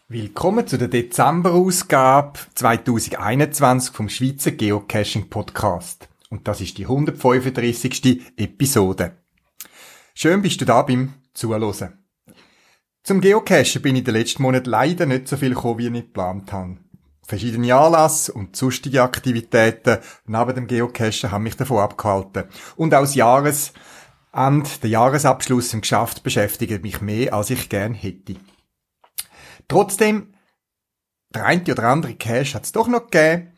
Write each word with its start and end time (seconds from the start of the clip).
Willkommen 0.08 0.66
zu 0.66 0.78
der 0.78 0.88
Dezemberausgabe 0.88 2.38
2021 2.54 3.94
vom 3.94 4.10
Schweizer 4.10 4.50
Geocaching 4.50 5.30
Podcast. 5.30 6.08
Und 6.28 6.46
das 6.48 6.60
ist 6.60 6.76
die 6.76 6.84
135. 6.84 8.20
Episode. 8.36 9.12
Schön 10.14 10.42
bist 10.42 10.60
du 10.60 10.66
da 10.66 10.82
beim 10.82 11.14
Zuhören. 11.32 11.97
Zum 13.08 13.22
Geocachen 13.22 13.80
bin 13.80 13.96
ich 13.96 14.04
den 14.04 14.12
letzten 14.12 14.42
Monat 14.42 14.66
leider 14.66 15.06
nicht 15.06 15.28
so 15.28 15.38
viel 15.38 15.54
gekommen, 15.54 15.78
wie 15.78 15.86
ich 15.86 16.04
geplant 16.04 16.52
habe. 16.52 16.76
Verschiedene 17.26 17.74
Anlässe 17.74 18.34
und 18.34 18.54
sonstige 18.54 19.02
Aktivitäten 19.02 19.96
neben 20.26 20.54
dem 20.54 20.66
Geocachen 20.66 21.30
haben 21.30 21.44
mich 21.44 21.56
davon 21.56 21.78
abgehalten. 21.78 22.44
Und 22.76 22.92
auch 22.92 23.00
das 23.00 23.14
Jahresende, 23.14 23.80
der 24.82 24.90
Jahresabschluss 24.90 25.72
im 25.72 25.80
Geschäft 25.80 26.22
beschäftigt 26.22 26.82
mich 26.82 27.00
mehr, 27.00 27.32
als 27.32 27.48
ich 27.48 27.70
gern 27.70 27.94
hätte. 27.94 28.36
Trotzdem, 29.68 30.34
der 31.30 31.46
eine 31.46 31.62
oder 31.62 31.84
andere 31.84 32.14
Cache 32.14 32.52
hat 32.52 32.64
es 32.64 32.72
doch 32.72 32.88
noch 32.88 33.08
gegeben. 33.08 33.54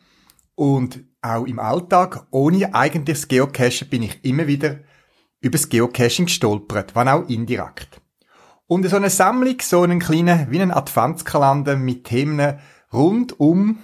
Und 0.55 1.03
auch 1.21 1.43
im 1.43 1.59
Alltag, 1.59 2.25
ohne 2.31 2.73
eigentliches 2.73 3.27
Geocachen, 3.27 3.89
bin 3.89 4.03
ich 4.03 4.23
immer 4.23 4.47
wieder 4.47 4.79
über 5.41 5.57
das 5.57 5.67
Geocaching 5.67 6.27
gestolpert, 6.27 6.95
wenn 6.95 7.09
auch 7.09 7.27
indirekt. 7.27 8.00
Und 8.71 8.89
so 8.89 8.95
eine 8.95 9.09
Sammlung, 9.09 9.57
so 9.61 9.81
einen 9.81 9.99
kleinen, 9.99 10.49
wie 10.49 10.61
einen 10.61 10.71
Adventskalender 10.71 11.75
mit 11.75 12.05
Themen 12.05 12.57
rund 12.93 13.37
um, 13.37 13.79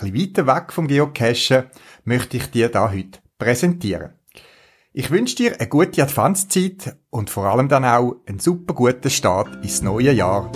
ein 0.00 0.12
bisschen 0.12 0.14
weiter 0.14 0.46
weg 0.46 0.72
vom 0.72 0.86
Geocachen, 0.86 1.64
möchte 2.04 2.36
ich 2.36 2.48
dir 2.48 2.68
da 2.68 2.92
heute 2.92 3.18
präsentieren. 3.40 4.10
Ich 4.92 5.10
wünsche 5.10 5.34
dir 5.34 5.58
eine 5.58 5.68
gute 5.68 6.04
Adventszeit 6.04 6.96
und 7.10 7.28
vor 7.28 7.46
allem 7.46 7.68
dann 7.68 7.84
auch 7.84 8.18
einen 8.24 8.38
super 8.38 8.72
guten 8.72 9.10
Start 9.10 9.64
ins 9.64 9.82
neue 9.82 10.12
Jahr. 10.12 10.48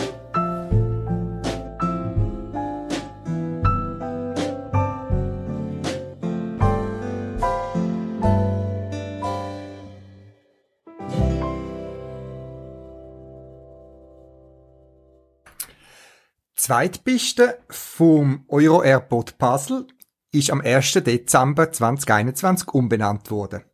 Zweitpiste 16.64 17.60
vom 17.68 18.46
Euro 18.48 18.82
Airport 18.82 19.36
Basel 19.36 19.86
ist 20.32 20.50
am 20.50 20.62
1. 20.62 20.94
Dezember 20.94 21.70
2021 21.70 22.68
umbenannt 22.68 23.30
worden. 23.30 23.64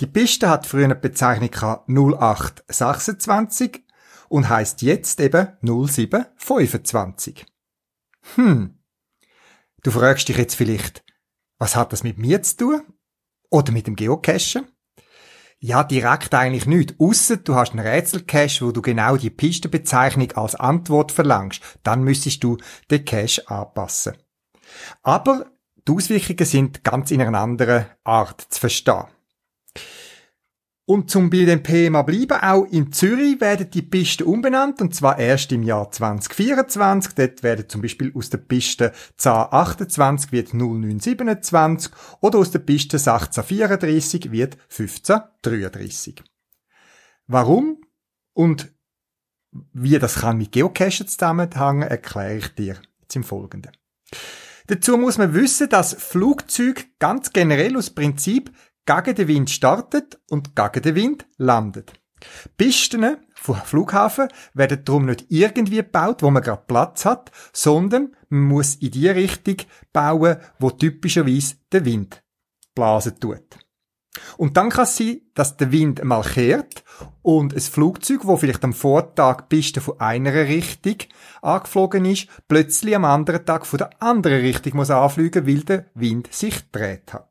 Die 0.00 0.08
Piste 0.08 0.48
hat 0.48 0.66
früher 0.66 0.86
eine 0.86 0.96
Bezeichnung 0.96 1.50
0826 1.86 3.84
und 4.28 4.48
heißt 4.48 4.82
jetzt 4.82 5.20
eben 5.20 5.52
0725. 5.62 7.46
Hm. 8.34 8.76
Du 9.84 9.92
fragst 9.92 10.28
dich 10.28 10.36
jetzt 10.36 10.56
vielleicht, 10.56 11.04
was 11.58 11.76
hat 11.76 11.92
das 11.92 12.02
mit 12.02 12.18
mir 12.18 12.42
zu 12.42 12.56
tun? 12.56 12.82
Oder 13.50 13.70
mit 13.70 13.86
dem 13.86 13.94
Geocachen? 13.94 14.66
Ja, 15.58 15.84
direkt 15.84 16.34
eigentlich 16.34 16.66
nicht. 16.66 16.96
Ausser 17.00 17.38
du 17.38 17.54
hast 17.54 17.72
einen 17.72 17.86
Rätselcache, 17.86 18.66
wo 18.66 18.72
du 18.72 18.82
genau 18.82 19.16
die 19.16 19.30
Pistenbezeichnung 19.30 20.32
als 20.32 20.54
Antwort 20.54 21.12
verlangst. 21.12 21.62
Dann 21.82 22.04
müsstest 22.04 22.44
du 22.44 22.58
den 22.90 23.04
Cache 23.04 23.48
anpassen. 23.48 24.16
Aber 25.02 25.46
die 25.88 25.92
Auswirkungen 25.92 26.44
sind 26.44 26.84
ganz 26.84 27.10
in 27.10 27.22
einer 27.22 27.38
anderen 27.40 27.86
Art 28.04 28.40
zu 28.40 28.60
verstehen. 28.60 29.04
Und 30.88 31.10
zum 31.10 31.30
bei 31.30 31.44
dem 31.44 31.64
PMA 31.64 32.02
bleiben, 32.02 32.40
auch 32.40 32.64
in 32.64 32.92
Zürich 32.92 33.40
werden 33.40 33.68
die 33.68 33.82
Pisten 33.82 34.22
umbenannt, 34.22 34.80
und 34.80 34.94
zwar 34.94 35.18
erst 35.18 35.50
im 35.50 35.64
Jahr 35.64 35.90
2024. 35.90 37.14
Dort 37.14 37.42
werden 37.42 37.68
zum 37.68 37.82
Beispiel 37.82 38.12
aus 38.14 38.30
der 38.30 38.38
Piste 38.38 38.92
1028 39.18 40.30
wird 40.30 40.54
0927 40.54 41.92
oder 42.20 42.38
aus 42.38 42.52
der 42.52 42.60
Piste 42.60 42.98
1634 42.98 44.30
wird 44.30 44.56
1533. 44.70 46.22
Warum 47.26 47.80
und 48.32 48.72
wie 49.72 49.98
das 49.98 50.20
kann 50.20 50.38
mit 50.38 50.52
Geocachen 50.52 51.08
zusammenhängen, 51.08 51.82
erkläre 51.82 52.36
ich 52.36 52.48
dir 52.54 52.76
jetzt 53.00 53.16
im 53.16 53.24
Folgenden. 53.24 53.72
Dazu 54.68 54.96
muss 54.98 55.16
man 55.16 55.32
wissen, 55.32 55.68
dass 55.68 55.94
Flugzeuge 55.94 56.84
ganz 56.98 57.32
generell 57.32 57.76
aus 57.76 57.90
Prinzip 57.90 58.50
gegen 58.86 59.14
den 59.14 59.28
Wind 59.28 59.50
startet 59.50 60.18
und 60.30 60.56
gegen 60.56 60.82
den 60.82 60.94
Wind 60.94 61.26
landet. 61.36 61.92
Pisten 62.56 63.18
vom 63.34 63.56
Flughafen 63.56 64.28
werden 64.54 64.84
darum 64.84 65.06
nicht 65.06 65.26
irgendwie 65.28 65.76
gebaut, 65.76 66.22
wo 66.22 66.30
man 66.30 66.42
gerade 66.42 66.64
Platz 66.66 67.04
hat, 67.04 67.30
sondern 67.52 68.16
man 68.28 68.42
muss 68.42 68.76
in 68.76 68.90
die 68.90 69.08
Richtung 69.08 69.56
bauen, 69.92 70.38
wo 70.58 70.70
typischerweise 70.70 71.56
der 71.70 71.84
Wind 71.84 72.22
blasen 72.74 73.20
tut. 73.20 73.58
Und 74.38 74.56
dann 74.56 74.70
kann 74.70 74.84
es 74.84 74.96
sein, 74.96 75.20
dass 75.34 75.58
der 75.58 75.72
Wind 75.72 76.02
mal 76.02 76.22
kehrt 76.22 76.84
und 77.22 77.54
ein 77.54 77.60
Flugzeug, 77.60 78.20
wo 78.22 78.36
vielleicht 78.36 78.64
am 78.64 78.72
Vortag 78.72 79.42
die 79.42 79.56
Piste 79.56 79.80
von 79.82 80.00
einer 80.00 80.32
Richtung 80.32 80.96
angeflogen 81.42 82.06
ist, 82.06 82.28
plötzlich 82.48 82.96
am 82.96 83.04
anderen 83.04 83.44
Tag 83.44 83.66
von 83.66 83.78
der 83.78 83.90
anderen 84.02 84.40
Richtung 84.40 84.76
muss 84.76 84.90
anfliegen, 84.90 85.46
weil 85.46 85.60
der 85.60 85.86
Wind 85.94 86.32
sich 86.32 86.70
dreht 86.70 87.12
hat. 87.12 87.30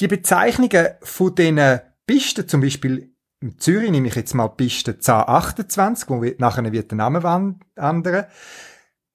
Die 0.00 0.08
Bezeichnungen 0.08 0.88
von 1.02 1.34
diesen 1.34 1.80
Pisten, 2.06 2.48
zum 2.48 2.62
Beispiel 2.62 3.14
in 3.40 3.58
Zürich 3.58 3.90
nehme 3.90 4.08
ich 4.08 4.14
jetzt 4.14 4.34
mal 4.34 4.48
Piste 4.48 4.92
1028, 4.92 6.08
wo 6.08 6.24
nachher 6.38 6.72
wird 6.72 6.90
der 6.90 6.96
Name 6.96 7.18
ändern, 7.76 8.26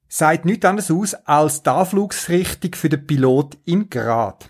sagt 0.07 0.45
nichts 0.45 0.65
anderes 0.65 0.91
aus 0.91 1.13
als 1.25 1.63
die 1.63 1.69
Anflugsrichtung 1.69 2.75
für 2.75 2.89
den 2.89 3.05
Pilot 3.05 3.57
in 3.65 3.89
Grad. 3.89 4.49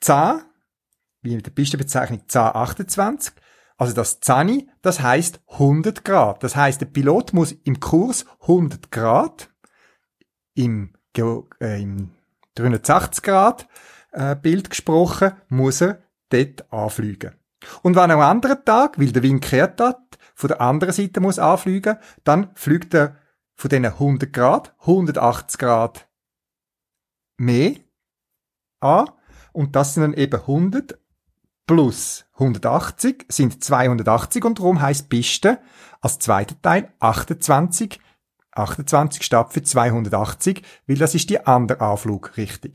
10, 0.00 0.42
wie 1.22 1.34
mit 1.34 1.46
der 1.46 1.50
Pistenbezeichnung 1.50 2.20
1028, 2.20 3.34
also 3.78 3.94
das 3.94 4.20
Zani, 4.20 4.68
das 4.80 5.00
heißt 5.00 5.40
100 5.48 6.04
Grad. 6.04 6.42
Das 6.44 6.54
heißt, 6.54 6.80
der 6.80 6.86
Pilot 6.86 7.32
muss 7.32 7.52
im 7.52 7.80
Kurs 7.80 8.26
100 8.42 8.92
Grad, 8.92 9.50
im, 10.54 10.94
äh, 11.16 11.82
im 11.82 12.10
380 12.54 13.22
Grad 13.24 13.68
äh, 14.16 14.34
Bild 14.34 14.70
gesprochen, 14.70 15.32
muss 15.48 15.80
er 15.80 16.02
dort 16.30 16.72
anfliegen. 16.72 17.32
Und 17.82 17.96
wenn 17.96 18.10
er 18.10 18.16
am 18.16 18.22
anderen 18.22 18.64
Tag, 18.64 18.98
weil 18.98 19.12
der 19.12 19.22
Wind 19.22 19.42
kehrt 19.44 19.80
hat, 19.80 20.18
von 20.34 20.48
der 20.48 20.60
anderen 20.60 20.92
Seite 20.92 21.20
muss 21.20 21.38
anfliegen, 21.38 21.96
dann 22.24 22.50
fliegt 22.54 22.94
er 22.94 23.16
von 23.54 23.70
diesen 23.70 23.86
100 23.86 24.32
Grad, 24.32 24.74
180 24.80 25.58
Grad 25.58 26.08
mehr 27.38 27.76
an. 28.80 29.10
Und 29.52 29.74
das 29.74 29.94
sind 29.94 30.02
dann 30.02 30.12
eben 30.14 30.40
100 30.40 30.98
plus 31.66 32.26
180 32.34 33.26
sind 33.28 33.64
280 33.64 34.44
und 34.44 34.58
darum 34.58 34.80
heißt 34.80 35.08
Piste 35.08 35.58
als 36.00 36.18
zweiter 36.18 36.60
Teil 36.60 36.92
28. 37.00 37.98
28 38.52 39.22
statt 39.22 39.52
für 39.52 39.62
280, 39.62 40.62
weil 40.86 40.96
das 40.96 41.14
ist 41.14 41.28
die 41.28 41.44
andere 41.44 41.80
Anflugrichtung. 41.80 42.72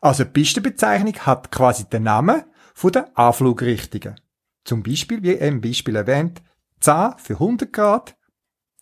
Also 0.00 0.24
die 0.24 0.30
Pistenbezeichnung 0.30 1.14
hat 1.20 1.50
quasi 1.50 1.88
den 1.88 2.04
Namen 2.04 2.44
von 2.74 2.92
der 2.92 3.16
Anflugrichtungen. 3.18 4.20
Zum 4.64 4.82
Beispiel, 4.82 5.22
wie 5.22 5.32
im 5.32 5.60
Beispiel 5.60 5.96
erwähnt, 5.96 6.42
10 6.80 7.14
für 7.18 7.34
100 7.34 7.72
Grad, 7.72 8.16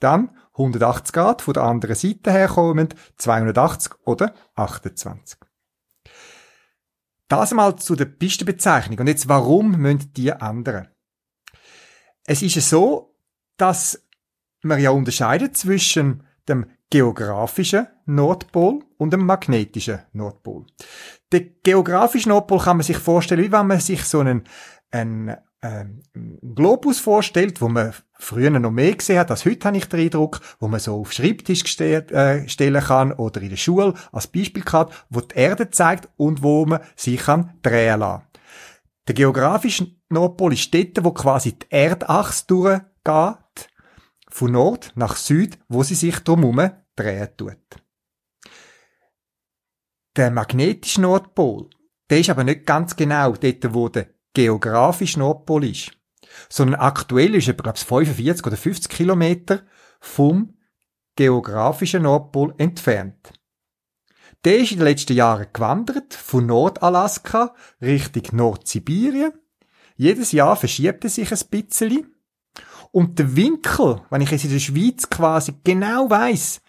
dann 0.00 0.30
180 0.52 1.12
Grad 1.12 1.42
von 1.42 1.54
der 1.54 1.62
anderen 1.62 1.94
Seite 1.94 2.32
herkommend, 2.32 2.94
280 3.16 3.92
oder 4.04 4.34
28. 4.54 5.38
Das 7.28 7.52
mal 7.52 7.76
zu 7.76 7.96
der 7.96 8.04
Pistenbezeichnung. 8.04 8.98
Und 9.00 9.08
jetzt, 9.08 9.28
warum 9.28 9.72
müssen 9.72 10.12
die 10.14 10.28
ändern? 10.28 10.88
Es 12.24 12.42
ist 12.42 12.68
so, 12.68 13.16
dass 13.56 14.02
man 14.62 14.80
ja 14.80 14.90
unterscheidet 14.90 15.56
zwischen 15.56 16.26
dem 16.48 16.66
geografischen 16.90 17.86
Nordpol 18.06 18.84
und 18.96 19.12
dem 19.12 19.26
magnetischen 19.26 20.00
Nordpol. 20.12 20.66
Der 21.32 21.40
geografische 21.62 22.28
Nordpol 22.28 22.60
kann 22.60 22.76
man 22.76 22.84
sich 22.84 22.98
vorstellen, 22.98 23.44
wie 23.44 23.52
wenn 23.52 23.66
man 23.66 23.80
sich 23.80 24.04
so 24.04 24.20
einen, 24.20 24.44
einen 24.90 25.36
ähm, 25.62 26.02
Globus 26.54 27.00
vorstellt, 27.00 27.60
wo 27.60 27.68
man 27.68 27.92
früher 28.18 28.50
noch 28.50 28.70
mehr 28.70 28.94
gesehen 28.94 29.18
hat 29.18 29.30
als 29.30 29.44
heute, 29.44 29.66
habe 29.66 29.76
ich 29.76 29.88
den 29.88 30.00
Eindruck, 30.00 30.40
wo 30.60 30.68
man 30.68 30.80
so 30.80 31.00
auf 31.00 31.12
Schreibtisch 31.12 31.64
gestellt, 31.64 32.12
äh, 32.12 32.48
stellen 32.48 32.82
kann 32.82 33.12
oder 33.12 33.40
in 33.42 33.50
der 33.50 33.56
Schule 33.56 33.94
als 34.12 34.28
Beispiel 34.28 34.64
hat, 34.72 34.92
wo 35.10 35.20
die 35.20 35.34
Erde 35.34 35.70
zeigt 35.70 36.08
und 36.16 36.42
wo 36.42 36.66
man 36.66 36.80
sich 36.94 37.20
kann 37.20 37.54
drehen 37.62 38.00
lassen. 38.00 38.24
Der 39.08 39.14
geografische 39.14 39.88
Nordpol 40.08 40.52
ist 40.52 40.72
dort, 40.72 41.04
wo 41.04 41.12
quasi 41.12 41.52
die 41.52 41.66
Erdachse 41.70 42.44
durchgeht 42.46 43.38
von 44.36 44.52
Nord 44.52 44.92
nach 44.96 45.16
Süd, 45.16 45.58
wo 45.66 45.82
sie 45.82 45.94
sich 45.94 46.18
drumherum 46.18 46.70
drehen 46.94 47.28
tut. 47.38 47.56
Der 50.14 50.30
magnetische 50.30 51.00
Nordpol, 51.00 51.70
der 52.10 52.20
ist 52.20 52.28
aber 52.28 52.44
nicht 52.44 52.66
ganz 52.66 52.96
genau 52.96 53.32
dort, 53.32 53.72
wo 53.74 53.88
der 53.88 54.10
geografische 54.34 55.20
Nordpol 55.20 55.64
ist, 55.64 55.92
sondern 56.50 56.80
aktuell 56.80 57.34
ist 57.34 57.48
er, 57.48 57.54
glaube 57.54 57.78
ich, 57.78 57.84
45 57.84 58.46
oder 58.46 58.58
50 58.58 58.92
Kilometer 58.92 59.62
vom 60.00 60.58
geografischen 61.16 62.02
Nordpol 62.02 62.54
entfernt. 62.58 63.32
Der 64.44 64.58
ist 64.58 64.72
in 64.72 64.78
den 64.78 64.86
letzten 64.86 65.14
Jahren 65.14 65.46
gewandert, 65.50 66.12
von 66.12 66.44
Nordalaska 66.44 67.54
Richtung 67.80 68.36
Nordsibirien. 68.36 69.32
Jedes 69.96 70.32
Jahr 70.32 70.56
verschiebt 70.56 71.04
er 71.04 71.10
sich 71.10 71.32
ein 71.32 71.62
bisschen. 71.62 72.15
Und 72.96 73.18
der 73.18 73.36
Winkel, 73.36 74.00
wenn 74.08 74.22
ich 74.22 74.30
jetzt 74.30 74.44
in 74.44 74.52
der 74.52 74.58
Schweiz 74.58 75.10
quasi 75.10 75.52
genau 75.62 76.08
weiß, 76.08 76.62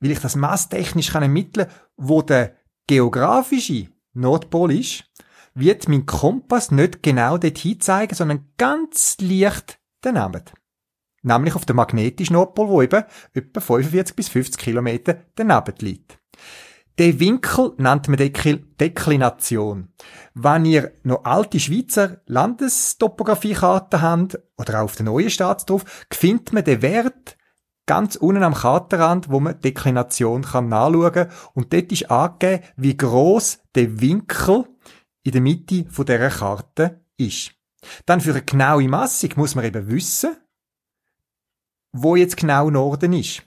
will 0.00 0.10
ich 0.10 0.20
das 0.20 0.36
masstechnisch 0.36 1.14
ermitteln 1.14 1.68
wo 1.96 2.20
der 2.20 2.54
geografische 2.86 3.88
Nordpol 4.12 4.72
ist, 4.72 5.10
wird 5.54 5.88
mein 5.88 6.04
Kompass 6.04 6.70
nicht 6.70 7.02
genau 7.02 7.38
dorthin 7.38 7.80
zeigen, 7.80 8.14
sondern 8.14 8.52
ganz 8.58 9.16
leicht 9.22 9.80
daneben. 10.02 10.44
Nämlich 11.22 11.54
auf 11.54 11.64
dem 11.64 11.76
magnetischen 11.76 12.34
Nordpol, 12.34 12.68
wo 12.68 12.82
eben 12.82 13.04
etwa 13.32 13.60
45 13.60 14.14
bis 14.14 14.28
50 14.28 14.60
Kilometer 14.60 15.24
daneben 15.34 15.74
liegt. 15.78 16.18
Den 17.00 17.18
Winkel 17.18 17.72
nennt 17.78 18.08
man 18.08 18.18
Dekl 18.18 18.58
Deklination. 18.78 19.88
Wenn 20.34 20.66
ihr 20.66 20.92
noch 21.02 21.24
alte 21.24 21.58
Schweizer 21.58 22.20
Landestopographiekarten 22.26 24.02
habt, 24.02 24.38
oder 24.58 24.80
auch 24.80 24.84
auf 24.84 24.96
den 24.96 25.06
neuen 25.06 25.30
Staats 25.30 25.64
drauf, 25.64 26.04
findet 26.12 26.52
man 26.52 26.62
den 26.62 26.82
Wert 26.82 27.38
ganz 27.86 28.16
unten 28.16 28.42
am 28.42 28.52
Kartenrand, 28.52 29.30
wo 29.30 29.40
man 29.40 29.58
Deklination 29.62 30.42
kann 30.42 30.68
nachschauen. 30.68 31.28
Und 31.54 31.72
dort 31.72 31.90
ist 31.90 32.10
angegeben, 32.10 32.64
wie 32.76 32.98
groß 32.98 33.60
der 33.74 33.98
Winkel 34.02 34.66
in 35.22 35.32
der 35.32 35.40
Mitte 35.40 35.84
dieser 35.84 36.28
Karte 36.28 37.00
ist. 37.16 37.52
Dann 38.04 38.20
für 38.20 38.32
eine 38.32 38.42
genaue 38.42 38.88
Massung 38.88 39.30
muss 39.36 39.54
man 39.54 39.64
eben 39.64 39.88
wissen, 39.88 40.36
wo 41.92 42.14
jetzt 42.14 42.36
genau 42.36 42.68
Norden 42.68 43.14
ist. 43.14 43.42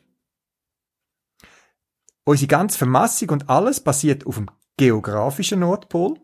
Unsere 2.26 2.48
ganze 2.48 2.78
Vermassung 2.78 3.30
und 3.30 3.50
alles 3.50 3.82
basiert 3.82 4.26
auf 4.26 4.36
dem 4.36 4.50
geografischen 4.78 5.60
Nordpol. 5.60 6.20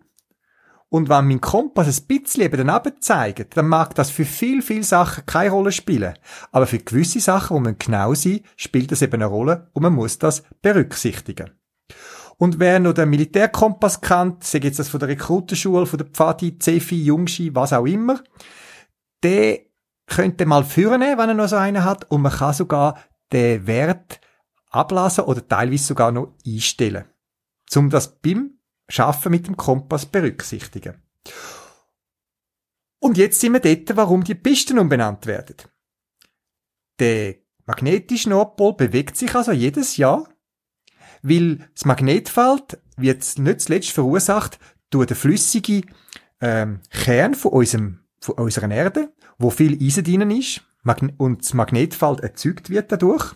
Und 0.91 1.07
wenn 1.07 1.27
mein 1.27 1.41
Kompass 1.41 1.99
ein 1.99 2.07
bisschen 2.07 2.43
eben 2.43 2.65
daneben 2.65 2.99
zeigt, 2.99 3.55
dann 3.55 3.67
mag 3.67 3.93
das 3.93 4.09
für 4.09 4.25
viel, 4.25 4.63
viel 4.63 4.83
Sachen 4.83 5.25
keine 5.25 5.51
Rolle 5.51 5.71
spielen. 5.71 6.17
Aber 6.51 6.65
für 6.65 6.79
gewisse 6.79 7.19
Sachen, 7.19 7.55
wo 7.55 7.59
man 7.59 7.77
genau 7.77 8.15
sein, 8.15 8.41
spielt 8.55 8.91
das 8.91 9.03
eben 9.03 9.13
eine 9.13 9.27
Rolle 9.27 9.69
und 9.73 9.83
man 9.83 9.93
muss 9.93 10.17
das 10.17 10.43
berücksichtigen. 10.61 11.51
Und 12.37 12.57
wer 12.59 12.79
noch 12.79 12.93
den 12.93 13.09
Militärkompass 13.09 14.01
kennt, 14.01 14.45
sei 14.45 14.59
jetzt 14.59 14.79
das 14.79 14.89
von 14.89 15.01
der 15.01 15.09
Rekrutenschule, 15.09 15.85
von 15.85 15.97
der 15.99 16.07
Pfadi, 16.07 16.57
Cefi, 16.57 17.03
Jungschi, 17.03 17.53
was 17.53 17.73
auch 17.73 17.85
immer, 17.85 18.23
der 19.21 19.59
könnte 20.07 20.45
mal 20.45 20.63
führen, 20.63 21.01
wenn 21.01 21.29
er 21.29 21.33
noch 21.33 21.49
so 21.49 21.57
einen 21.57 21.83
hat, 21.83 22.09
und 22.09 22.21
man 22.21 22.31
kann 22.31 22.53
sogar 22.53 22.97
den 23.31 23.67
Wert 23.67 24.21
ablassen 24.69 25.25
oder 25.25 25.47
teilweise 25.47 25.83
sogar 25.83 26.11
noch 26.11 26.35
einstellen. 26.45 27.05
Um 27.75 27.89
das 27.89 28.19
beim 28.19 28.59
Schaffen 28.87 29.31
mit 29.31 29.47
dem 29.47 29.57
Kompass 29.57 30.05
berücksichtigen. 30.05 31.01
Und 32.99 33.17
jetzt 33.17 33.39
sind 33.39 33.53
wir 33.53 33.59
dort, 33.59 33.95
warum 33.95 34.23
die 34.23 34.35
Pisten 34.35 34.79
umbenannt 34.79 35.25
werden. 35.25 35.55
Der 36.99 37.35
magnetische 37.65 38.29
Nordpol 38.29 38.73
bewegt 38.73 39.15
sich 39.15 39.33
also 39.33 39.51
jedes 39.51 39.97
Jahr, 39.97 40.27
weil 41.21 41.69
das 41.73 41.85
Magnetfeld 41.85 42.79
wird 42.97 43.37
nicht 43.37 43.61
zuletzt 43.61 43.91
verursacht 43.91 44.59
durch 44.89 45.07
den 45.07 45.17
flüssigen 45.17 45.85
ähm, 46.41 46.81
Kern 46.89 47.35
von, 47.35 47.51
unserem, 47.51 47.99
von 48.19 48.35
unserer 48.35 48.69
Erde, 48.71 49.13
wo 49.37 49.49
viel 49.49 49.81
Eisen 49.81 50.03
drin 50.03 50.31
ist 50.31 50.61
und 51.17 51.41
das 51.41 51.53
Magnetfeld 51.53 52.21
erzeugt 52.21 52.69
wird 52.69 52.91
dadurch. 52.91 53.33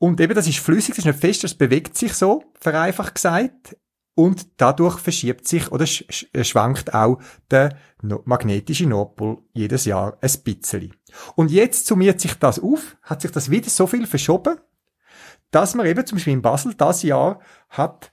Und 0.00 0.18
eben, 0.18 0.34
das 0.34 0.46
ist 0.48 0.60
flüssig, 0.60 0.94
das 0.94 1.04
ist 1.04 1.04
nicht 1.04 1.20
fest, 1.20 1.44
das 1.44 1.54
bewegt 1.54 1.94
sich 1.94 2.14
so, 2.14 2.42
vereinfacht 2.58 3.16
gesagt. 3.16 3.76
Und 4.14 4.48
dadurch 4.56 4.98
verschiebt 4.98 5.46
sich 5.46 5.70
oder 5.70 5.84
äh, 5.84 6.42
schwankt 6.42 6.94
auch 6.94 7.20
der 7.50 7.76
magnetische 8.00 8.86
Nordpol 8.86 9.42
jedes 9.52 9.84
Jahr 9.84 10.16
ein 10.22 10.42
bisschen. 10.42 10.94
Und 11.36 11.50
jetzt 11.50 11.86
summiert 11.86 12.18
sich 12.18 12.34
das 12.34 12.58
auf, 12.58 12.96
hat 13.02 13.20
sich 13.20 13.30
das 13.30 13.50
wieder 13.50 13.68
so 13.68 13.86
viel 13.86 14.06
verschoben, 14.06 14.58
dass 15.50 15.74
man 15.74 15.84
eben 15.84 16.04
zum 16.06 16.16
Beispiel 16.16 16.32
in 16.32 16.42
Basel 16.42 16.74
das 16.74 17.02
Jahr 17.02 17.40
hat 17.68 18.12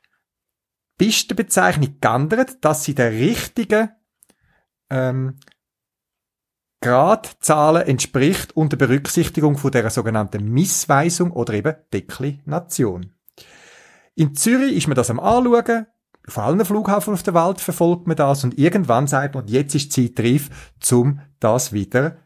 Pistenbezeichnung 0.98 2.02
geändert, 2.02 2.58
dass 2.66 2.84
sie 2.84 2.96
der 2.96 3.12
richtigen 3.12 3.92
ähm, 4.90 5.40
Gradzahlen 6.82 7.88
entspricht 7.88 8.56
unter 8.56 8.78
Berücksichtigung 8.78 9.58
von 9.58 9.72
der 9.72 9.90
sogenannten 9.90 10.46
Missweisung 10.46 11.32
oder 11.32 11.54
eben 11.54 11.76
Deklination. 11.92 13.14
In 14.16 14.36
Zürich 14.36 14.76
ist 14.76 14.88
man 14.88 14.96
das 14.96 15.10
am 15.10 15.20
anschauen. 15.20 15.88
Auf 16.28 16.38
allen 16.38 16.66
Flughafen 16.66 17.14
auf 17.14 17.24
der 17.24 17.34
Welt 17.34 17.62
verfolgt 17.62 18.06
man 18.06 18.18
das 18.18 18.44
und 18.44 18.58
irgendwann 18.58 19.08
sagt 19.08 19.36
man, 19.36 19.48
jetzt 19.48 19.76
ist 19.76 19.96
die 19.96 20.14
Zeit 20.14 20.26
reif, 20.26 20.50
um 20.92 21.22
das 21.40 21.72
wieder 21.72 22.18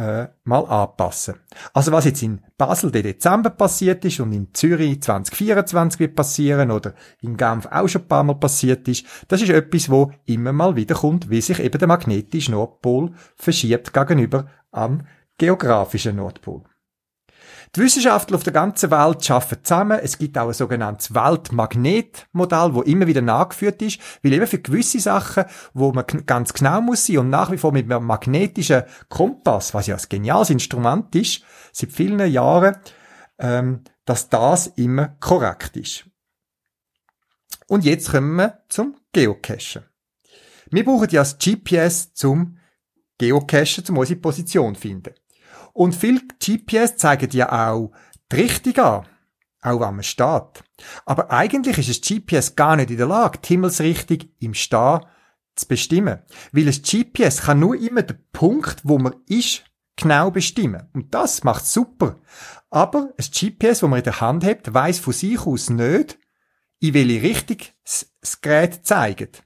äh, 0.00 0.28
mal 0.44 0.64
anpassen. 0.64 1.34
Also 1.74 1.92
was 1.92 2.06
jetzt 2.06 2.22
in 2.22 2.40
Basel 2.56 2.90
den 2.90 3.02
Dezember 3.02 3.50
passiert 3.50 4.04
ist 4.04 4.18
und 4.20 4.32
in 4.32 4.48
Zürich 4.54 5.02
2024 5.02 6.00
wird 6.00 6.16
passieren 6.16 6.70
oder 6.70 6.94
in 7.20 7.36
Genf 7.36 7.66
auch 7.66 7.86
schon 7.86 8.02
ein 8.02 8.08
paar 8.08 8.24
Mal 8.24 8.36
passiert 8.36 8.88
ist, 8.88 9.04
das 9.28 9.42
ist 9.42 9.50
etwas, 9.50 9.90
wo 9.90 10.10
immer 10.24 10.52
mal 10.52 10.74
wieder 10.74 10.94
kommt, 10.94 11.28
wie 11.28 11.42
sich 11.42 11.60
eben 11.60 11.78
der 11.78 11.88
magnetische 11.88 12.52
Nordpol 12.52 13.12
verschiebt 13.36 13.92
gegenüber 13.92 14.46
am 14.70 15.02
geografischen 15.36 16.16
Nordpol. 16.16 16.62
Die 17.76 17.82
Wissenschaftler 17.82 18.36
auf 18.36 18.42
der 18.42 18.52
ganzen 18.52 18.90
Welt 18.90 19.30
arbeiten 19.30 19.64
zusammen. 19.64 20.00
Es 20.02 20.18
gibt 20.18 20.36
auch 20.36 20.48
ein 20.48 20.54
sogenanntes 20.54 21.14
Weltmagnetmodell, 21.14 22.74
wo 22.74 22.82
immer 22.82 23.06
wieder 23.06 23.22
nachgeführt 23.22 23.80
ist, 23.80 24.00
weil 24.24 24.32
eben 24.32 24.46
für 24.48 24.58
gewisse 24.58 24.98
Sachen, 24.98 25.44
wo 25.72 25.92
man 25.92 26.04
ganz 26.26 26.52
genau 26.52 26.80
muss 26.80 27.06
sein 27.06 27.18
und 27.18 27.30
nach 27.30 27.52
wie 27.52 27.58
vor 27.58 27.70
mit 27.70 27.90
einem 27.90 28.04
magnetischen 28.04 28.82
Kompass, 29.08 29.72
was 29.72 29.86
ja 29.86 29.94
ein 29.94 30.02
geniales 30.08 30.50
Instrument 30.50 31.14
ist, 31.14 31.44
seit 31.72 31.92
vielen 31.92 32.28
Jahren, 32.32 32.76
ähm, 33.38 33.84
dass 34.04 34.28
das 34.28 34.66
immer 34.66 35.16
korrekt 35.20 35.76
ist. 35.76 36.06
Und 37.68 37.84
jetzt 37.84 38.10
kommen 38.10 38.34
wir 38.34 38.64
zum 38.68 38.96
Geocachen. 39.12 39.84
Wir 40.72 40.84
brauchen 40.84 41.08
ja 41.10 41.20
das 41.20 41.38
GPS 41.38 42.14
zum 42.14 42.58
Geocachen, 43.18 43.84
um 43.90 43.98
unsere 43.98 44.18
Position 44.18 44.74
zu 44.74 44.80
finden. 44.80 45.14
Und 45.72 45.94
viele 45.94 46.20
GPS 46.44 46.96
zeigen 46.96 47.30
ja 47.32 47.70
auch 47.70 47.92
die 48.32 48.36
Richtung 48.36 48.76
an. 48.84 49.06
Auch 49.62 49.80
wenn 49.80 49.96
man 49.96 50.02
steht. 50.02 50.64
Aber 51.04 51.30
eigentlich 51.30 51.78
ist 51.78 51.90
das 51.90 52.00
GPS 52.00 52.56
gar 52.56 52.76
nicht 52.76 52.90
in 52.90 52.96
der 52.96 53.06
Lage, 53.06 53.38
die 53.38 53.48
Himmelsrichtung 53.48 54.18
im 54.38 54.54
Stehen 54.54 55.00
zu 55.54 55.68
bestimmen. 55.68 56.20
Weil 56.52 56.64
das 56.64 56.80
GPS 56.82 57.42
kann 57.42 57.60
nur 57.60 57.76
immer 57.76 58.02
den 58.02 58.24
Punkt, 58.32 58.80
wo 58.84 58.98
man 58.98 59.16
ist, 59.26 59.64
genau 59.96 60.30
bestimmen. 60.30 60.88
Und 60.94 61.14
das 61.14 61.44
macht 61.44 61.66
super. 61.66 62.18
Aber 62.70 63.12
ein 63.18 63.24
GPS, 63.24 63.82
wo 63.82 63.88
man 63.88 63.98
in 63.98 64.04
der 64.04 64.20
Hand 64.20 64.44
hat, 64.44 64.72
weiß 64.72 64.98
von 64.98 65.12
sich 65.12 65.40
aus 65.40 65.68
nicht, 65.68 66.18
in 66.78 66.94
welche 66.94 67.22
Richtung 67.22 67.58
das 67.84 68.40
Gerät 68.40 68.86
zeigt. 68.86 69.42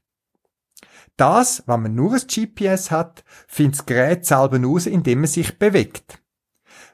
Das, 1.16 1.62
wenn 1.66 1.82
man 1.82 1.94
nur 1.94 2.14
ein 2.14 2.22
GPS 2.26 2.90
hat, 2.90 3.24
findet 3.46 3.78
das 3.78 3.86
Gerät 3.86 4.26
selber 4.26 4.60
raus, 4.62 4.86
indem 4.86 5.20
man 5.20 5.28
sich 5.28 5.58
bewegt. 5.58 6.20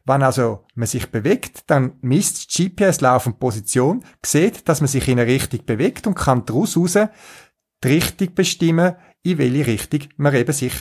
Wenn 0.04 0.22
also 0.22 0.64
man 0.74 0.86
sich 0.86 1.10
bewegt, 1.10 1.64
dann 1.70 1.92
misst 2.00 2.58
die 2.58 2.74
GPS 2.74 3.00
laufend 3.00 3.38
Position, 3.38 4.04
sieht, 4.24 4.68
dass 4.68 4.80
man 4.80 4.88
sich 4.88 5.08
in 5.08 5.18
eine 5.18 5.30
Richtung 5.30 5.64
bewegt 5.64 6.06
und 6.06 6.14
kann 6.14 6.44
daraus 6.44 6.74
heraus 6.74 6.98
die 7.82 7.88
Richtung 7.88 8.34
bestimmen, 8.34 8.96
in 9.22 9.38
welche 9.38 9.66
Richtung 9.66 10.00
man 10.16 10.34
eben 10.34 10.52
sich 10.52 10.74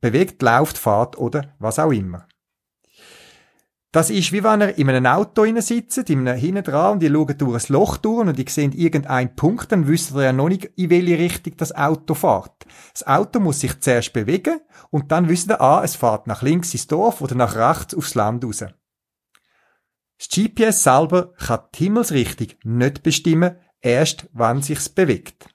bewegt, 0.00 0.40
läuft, 0.42 0.78
fährt 0.78 1.18
oder 1.18 1.54
was 1.58 1.78
auch 1.78 1.90
immer. 1.90 2.26
Das 3.92 4.08
ist 4.08 4.30
wie 4.30 4.44
wenn 4.44 4.60
ihr 4.60 4.78
in 4.78 4.88
einem 4.88 5.06
Auto 5.06 5.44
sitzt, 5.60 6.08
in 6.10 6.28
einem 6.28 6.38
hinten 6.38 6.62
dran 6.62 6.92
und 6.92 7.02
ihr 7.02 7.10
schaut 7.12 7.40
durch 7.40 7.68
ein 7.68 7.72
Loch 7.72 7.96
durch 7.96 8.20
und 8.20 8.38
ihr 8.38 8.48
seht 8.48 8.74
irgendeinen 8.76 9.34
Punkt, 9.34 9.72
dann 9.72 9.88
wisst 9.88 10.12
ihr 10.14 10.22
ja 10.22 10.32
noch 10.32 10.48
nicht, 10.48 10.66
in 10.76 10.90
welche 10.90 11.18
Richtung 11.18 11.56
das 11.56 11.74
Auto 11.74 12.14
fährt. 12.14 12.66
Das 12.92 13.04
Auto 13.04 13.40
muss 13.40 13.58
sich 13.58 13.80
zuerst 13.80 14.12
bewegen 14.12 14.60
und 14.90 15.10
dann 15.10 15.28
wisst 15.28 15.50
ihr, 15.50 15.60
ah, 15.60 15.82
es 15.82 15.96
fährt 15.96 16.28
nach 16.28 16.42
links 16.42 16.72
ins 16.72 16.86
Dorf 16.86 17.20
oder 17.20 17.34
nach 17.34 17.56
rechts 17.56 17.94
aufs 17.94 18.14
Land 18.14 18.44
raus. 18.44 18.58
Das 18.58 20.28
GPS 20.28 20.84
selber 20.84 21.32
kann 21.32 21.60
die 21.74 21.84
Himmelsrichtung 21.84 22.48
nicht 22.62 23.02
bestimmen, 23.02 23.56
erst 23.80 24.28
wenn 24.32 24.62
sich's 24.62 24.88
bewegt. 24.88 25.48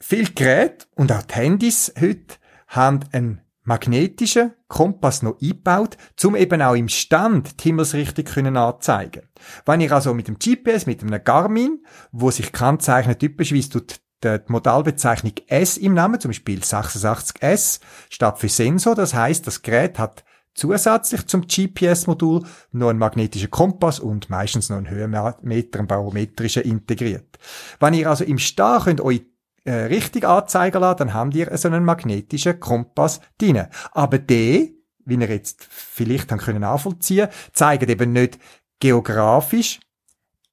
Viele 0.00 0.30
Geräte 0.30 0.86
und 0.94 1.12
auch 1.12 1.22
die 1.22 1.34
Handys 1.34 1.92
heute 2.00 2.36
haben 2.68 3.00
einen 3.12 3.42
magnetischen 3.70 4.54
Kompass 4.66 5.22
noch 5.22 5.40
eingebaut, 5.40 5.96
um 6.24 6.34
eben 6.34 6.60
auch 6.60 6.74
im 6.74 6.88
Stand 6.88 7.60
die 7.60 7.68
Himmelsrichtung 7.68 8.24
können 8.24 8.56
anzeigen. 8.56 9.28
Wenn 9.64 9.80
ihr 9.80 9.92
also 9.92 10.12
mit 10.12 10.26
dem 10.26 10.40
GPS, 10.40 10.86
mit 10.86 11.02
einem 11.02 11.22
Garmin, 11.22 11.84
wo 12.10 12.32
sich 12.32 12.50
kennzeichnet 12.50 13.20
typischerweise 13.20 13.70
tut 13.70 14.00
die 14.24 14.38
Modalbezeichnung 14.48 15.34
S 15.46 15.76
im 15.76 15.94
Namen, 15.94 16.18
zum 16.18 16.30
Beispiel 16.30 16.58
86S, 16.58 17.78
statt 18.10 18.40
für 18.40 18.48
Sensor. 18.48 18.96
Das 18.96 19.14
heißt, 19.14 19.46
das 19.46 19.62
Gerät 19.62 20.00
hat 20.00 20.24
zusätzlich 20.52 21.26
zum 21.28 21.46
GPS-Modul 21.46 22.44
noch 22.72 22.90
einen 22.90 22.98
magnetischen 22.98 23.52
Kompass 23.52 24.00
und 24.00 24.28
meistens 24.30 24.68
noch 24.68 24.78
einen 24.78 24.90
Höhenmeter, 24.90 25.78
einen 25.78 25.86
barometrischen 25.86 26.64
integriert. 26.64 27.38
Wenn 27.78 27.94
ihr 27.94 28.10
also 28.10 28.24
im 28.24 28.38
Stehen 28.38 28.80
könnt 28.82 29.00
euch 29.00 29.22
äh, 29.70 29.84
richtig 29.84 30.24
anzeigen 30.24 30.80
lassen, 30.80 30.98
dann 30.98 31.14
habt 31.14 31.34
ihr 31.34 31.56
so 31.56 31.68
einen 31.68 31.84
magnetischen 31.84 32.58
Kompass 32.58 33.20
drin. 33.38 33.66
Aber 33.92 34.18
der, 34.18 34.68
wie 35.04 35.14
ihr 35.14 35.30
jetzt 35.30 35.64
vielleicht 35.70 36.30
dann 36.30 36.38
können 36.38 36.62
nachvollziehen, 36.62 37.28
zeigt 37.52 37.88
eben 37.88 38.12
nicht 38.12 38.38
geografisch 38.80 39.78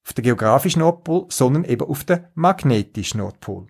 auf 0.06 0.12
den 0.12 0.22
geografischen 0.22 0.80
Nordpol, 0.80 1.26
sondern 1.30 1.64
eben 1.64 1.88
auf 1.88 2.04
den 2.04 2.26
magnetischen 2.34 3.18
Nordpol. 3.18 3.66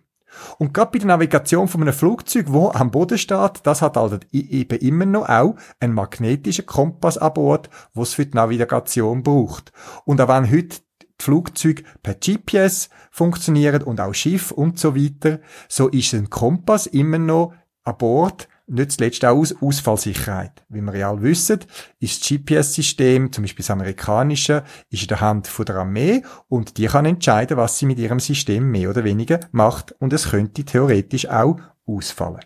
Und 0.59 0.75
gerade 0.75 0.91
bei 0.91 0.99
der 0.99 1.09
Navigation 1.09 1.67
von 1.67 1.81
einem 1.81 1.95
Flugzeug, 1.95 2.47
wo 2.49 2.71
am 2.71 2.91
Boden 2.91 3.17
steht, 3.17 3.61
das 3.63 3.81
hat 3.81 3.97
halt 3.97 4.27
eben 4.31 4.79
immer 4.79 5.07
noch 5.07 5.29
auch 5.31 5.57
einen 5.81 5.95
magnetischen 5.95 6.67
Kompass 6.67 7.17
an 7.17 7.33
Bord, 7.33 7.71
was 7.95 8.09
es 8.09 8.15
für 8.15 8.27
die 8.27 8.37
Navigation 8.37 9.23
braucht. 9.23 9.73
Und 10.05 10.21
auch 10.21 10.29
wenn 10.29 10.51
heute 10.51 10.81
die 11.21 11.25
Flugzeuge 11.25 11.83
per 12.03 12.15
GPS 12.15 12.89
funktionieren 13.11 13.83
und 13.83 14.01
auch 14.01 14.15
Schiff 14.15 14.51
und 14.51 14.79
so 14.79 14.97
weiter, 14.97 15.41
so 15.69 15.89
ist 15.89 16.15
ein 16.15 16.31
Kompass 16.31 16.87
immer 16.87 17.19
noch 17.19 17.55
an 17.85 17.99
Bord 17.99 18.49
nicht 18.69 18.93
zuletzt 18.93 19.25
auch 19.25 19.39
aus 19.39 19.55
Ausfallsicherheit. 19.61 20.65
Wie 20.69 20.81
wir 20.81 20.95
ja 20.95 21.11
alle 21.11 21.23
wissen, 21.23 21.61
ist 22.01 22.21
das 22.21 22.29
GPS-System, 22.29 23.33
zum 23.33 23.43
Beispiel 23.43 23.63
das 23.63 23.71
amerikanische, 23.71 24.65
ist 24.91 25.03
in 25.03 25.09
der 25.09 25.21
Hand 25.21 25.47
von 25.47 25.65
der 25.65 25.77
Armee 25.77 26.23
und 26.49 26.77
die 26.77 26.87
kann 26.87 27.07
entscheiden, 27.07 27.57
was 27.57 27.79
sie 27.79 27.87
mit 27.87 27.99
ihrem 27.99 28.21
System 28.21 28.71
mehr 28.71 28.91
oder 28.91 29.05
weniger 29.05 29.41
macht 29.53 29.93
und 29.93 30.13
es 30.13 30.31
könnte 30.31 30.65
theoretisch 30.65 31.29
auch 31.29 31.59
ausfallen. 31.87 32.45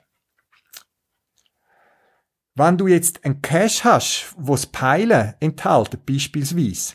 Wenn 2.55 2.77
du 2.77 2.87
jetzt 2.87 3.25
einen 3.25 3.41
Cache 3.41 3.85
hast, 3.85 4.35
wo 4.37 4.53
das 4.53 4.67
Peilen 4.67 5.35
enthält, 5.41 6.05
beispielsweise, 6.05 6.95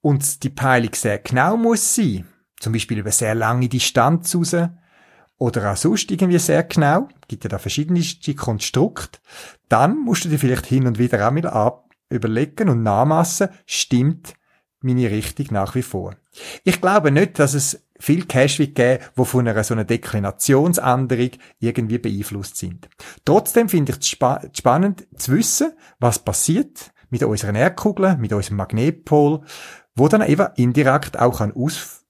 und 0.00 0.42
die 0.42 0.50
Peilung 0.50 0.94
sehr 0.94 1.18
genau 1.18 1.56
muss 1.56 1.94
sein, 1.94 2.26
zum 2.60 2.72
Beispiel 2.72 2.98
über 2.98 3.10
sehr 3.10 3.34
lange 3.34 3.68
Distanz 3.68 4.34
raus, 4.34 4.54
oder 5.38 5.72
auch 5.72 5.76
sonst 5.76 6.10
irgendwie 6.10 6.38
sehr 6.38 6.64
genau, 6.64 7.08
gibt 7.28 7.44
ja 7.44 7.50
da 7.50 7.58
verschiedene 7.58 8.02
Konstrukte, 8.34 9.20
dann 9.68 9.98
musst 9.98 10.24
du 10.24 10.28
dir 10.28 10.38
vielleicht 10.38 10.66
hin 10.66 10.86
und 10.86 10.98
wieder 10.98 11.24
auch 11.26 11.34
mal 11.40 11.82
überlegen 12.10 12.68
und 12.68 12.82
nachmassen, 12.82 13.48
stimmt 13.66 14.34
meine 14.80 15.10
Richtung 15.10 15.46
nach 15.50 15.74
wie 15.74 15.82
vor. 15.82 16.16
Ich 16.64 16.80
glaube 16.80 17.10
nicht, 17.10 17.38
dass 17.38 17.54
es 17.54 17.84
viel 17.98 18.26
Cash 18.26 18.58
wird 18.60 18.76
geben, 18.76 19.04
die 19.16 19.24
von 19.24 19.48
einer 19.48 19.64
so 19.64 19.74
einer 19.74 19.84
Deklinationsänderung 19.84 21.30
irgendwie 21.58 21.98
beeinflusst 21.98 22.56
sind. 22.56 22.88
Trotzdem 23.24 23.68
finde 23.68 23.92
ich 23.92 23.98
es 23.98 24.08
spa 24.08 24.40
spannend 24.56 25.06
zu 25.16 25.32
wissen, 25.32 25.72
was 25.98 26.20
passiert 26.20 26.92
mit 27.10 27.22
unseren 27.22 27.56
Erdkugeln, 27.56 28.20
mit 28.20 28.32
unserem 28.32 28.58
Magnetpol, 28.58 29.40
wo 29.98 30.08
dann 30.08 30.22
eben 30.22 30.48
indirekt 30.56 31.18
auch 31.18 31.40
einen 31.40 31.54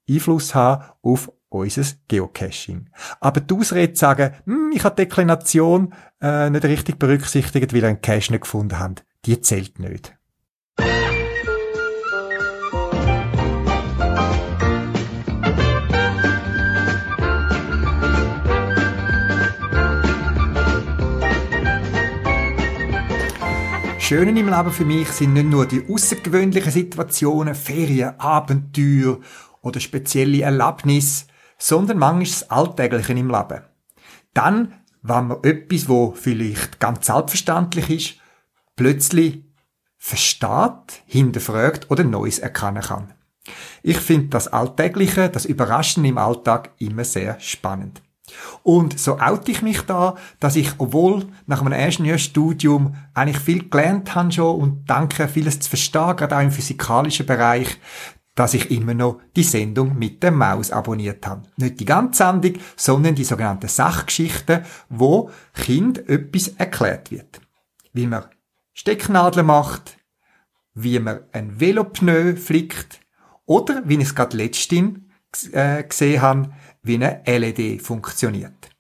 Einfluss 0.08 0.54
haben 0.54 0.84
auf 1.02 1.32
unser 1.50 1.84
Geocaching. 2.08 2.90
Aber 3.20 3.40
die 3.40 3.54
Ausrede 3.54 3.92
zu 3.94 4.00
sagen, 4.00 4.34
hm, 4.44 4.70
ich 4.74 4.84
habe 4.84 4.96
Deklination 4.96 5.94
äh, 6.20 6.50
nicht 6.50 6.64
richtig 6.64 6.98
berücksichtigt, 6.98 7.72
weil 7.72 7.82
ihr 7.82 7.88
einen 7.88 8.02
Cache 8.02 8.32
nicht 8.32 8.42
gefunden 8.42 8.78
habt, 8.78 9.04
die 9.24 9.40
zählt 9.40 9.78
nicht. 9.78 10.17
Schöne 24.08 24.40
im 24.40 24.48
Leben 24.48 24.72
für 24.72 24.86
mich 24.86 25.08
sind 25.08 25.34
nicht 25.34 25.50
nur 25.50 25.66
die 25.66 25.84
außergewöhnlichen 25.86 26.72
Situationen, 26.72 27.54
Ferien, 27.54 28.18
Abenteuer 28.18 29.18
oder 29.60 29.80
spezielle 29.80 30.44
Erlebnisse, 30.44 31.26
sondern 31.58 31.98
manchmal 31.98 32.24
das 32.24 32.50
Alltägliche 32.50 33.12
im 33.12 33.28
Leben. 33.28 33.64
Dann, 34.32 34.72
wenn 35.02 35.26
man 35.26 35.44
etwas, 35.44 35.90
wo 35.90 36.12
vielleicht 36.12 36.80
ganz 36.80 37.04
selbstverständlich 37.04 37.90
ist, 37.90 38.14
plötzlich 38.76 39.44
versteht, 39.98 41.02
hinterfragt 41.04 41.90
oder 41.90 42.02
Neues 42.02 42.38
erkennen 42.38 42.82
kann. 42.82 43.12
Ich 43.82 43.98
finde 43.98 44.28
das 44.28 44.48
Alltägliche, 44.48 45.28
das 45.28 45.44
Überraschende 45.44 46.08
im 46.08 46.16
Alltag 46.16 46.70
immer 46.78 47.04
sehr 47.04 47.38
spannend. 47.40 48.00
Und 48.62 48.98
so 48.98 49.18
oute 49.18 49.50
ich 49.50 49.62
mich 49.62 49.82
da, 49.82 50.16
dass 50.40 50.56
ich, 50.56 50.72
obwohl 50.78 51.26
nach 51.46 51.62
meinem 51.62 51.80
Ingenieurstudium 51.80 52.94
eigentlich 53.14 53.38
viel 53.38 53.68
gelernt 53.68 54.14
habe 54.14 54.32
schon 54.32 54.60
und 54.60 54.90
denke, 54.90 55.28
vieles 55.28 55.60
zu 55.60 55.68
verstehen, 55.68 56.16
gerade 56.16 56.36
auch 56.36 56.42
im 56.42 56.50
physikalischen 56.50 57.26
Bereich, 57.26 57.78
dass 58.34 58.54
ich 58.54 58.70
immer 58.70 58.94
noch 58.94 59.20
die 59.34 59.42
Sendung 59.42 59.98
mit 59.98 60.22
der 60.22 60.30
Maus 60.30 60.70
abonniert 60.70 61.26
habe. 61.26 61.42
Nicht 61.56 61.80
die 61.80 61.84
ganze 61.84 62.18
Sendung, 62.22 62.54
sondern 62.76 63.16
die 63.16 63.24
sogenannten 63.24 63.66
Sachgeschichten, 63.66 64.64
wo 64.88 65.30
Kind 65.54 66.08
etwas 66.08 66.48
erklärt 66.48 67.10
wird. 67.10 67.40
Wie 67.92 68.06
man 68.06 68.26
Stecknadeln 68.74 69.46
macht, 69.46 69.98
wie 70.72 71.00
man 71.00 71.20
ein 71.32 71.58
Velopneu 71.58 72.36
flickt 72.36 73.00
oder, 73.44 73.82
wie 73.86 73.96
ich 73.96 74.02
es 74.02 74.14
gerade 74.14 74.36
letztens 74.36 75.00
äh, 75.50 75.82
gesehen 75.82 76.22
habe, 76.22 76.52
wie 76.88 76.94
eine 76.94 77.22
LED 77.26 77.80
funktioniert. 77.82 78.70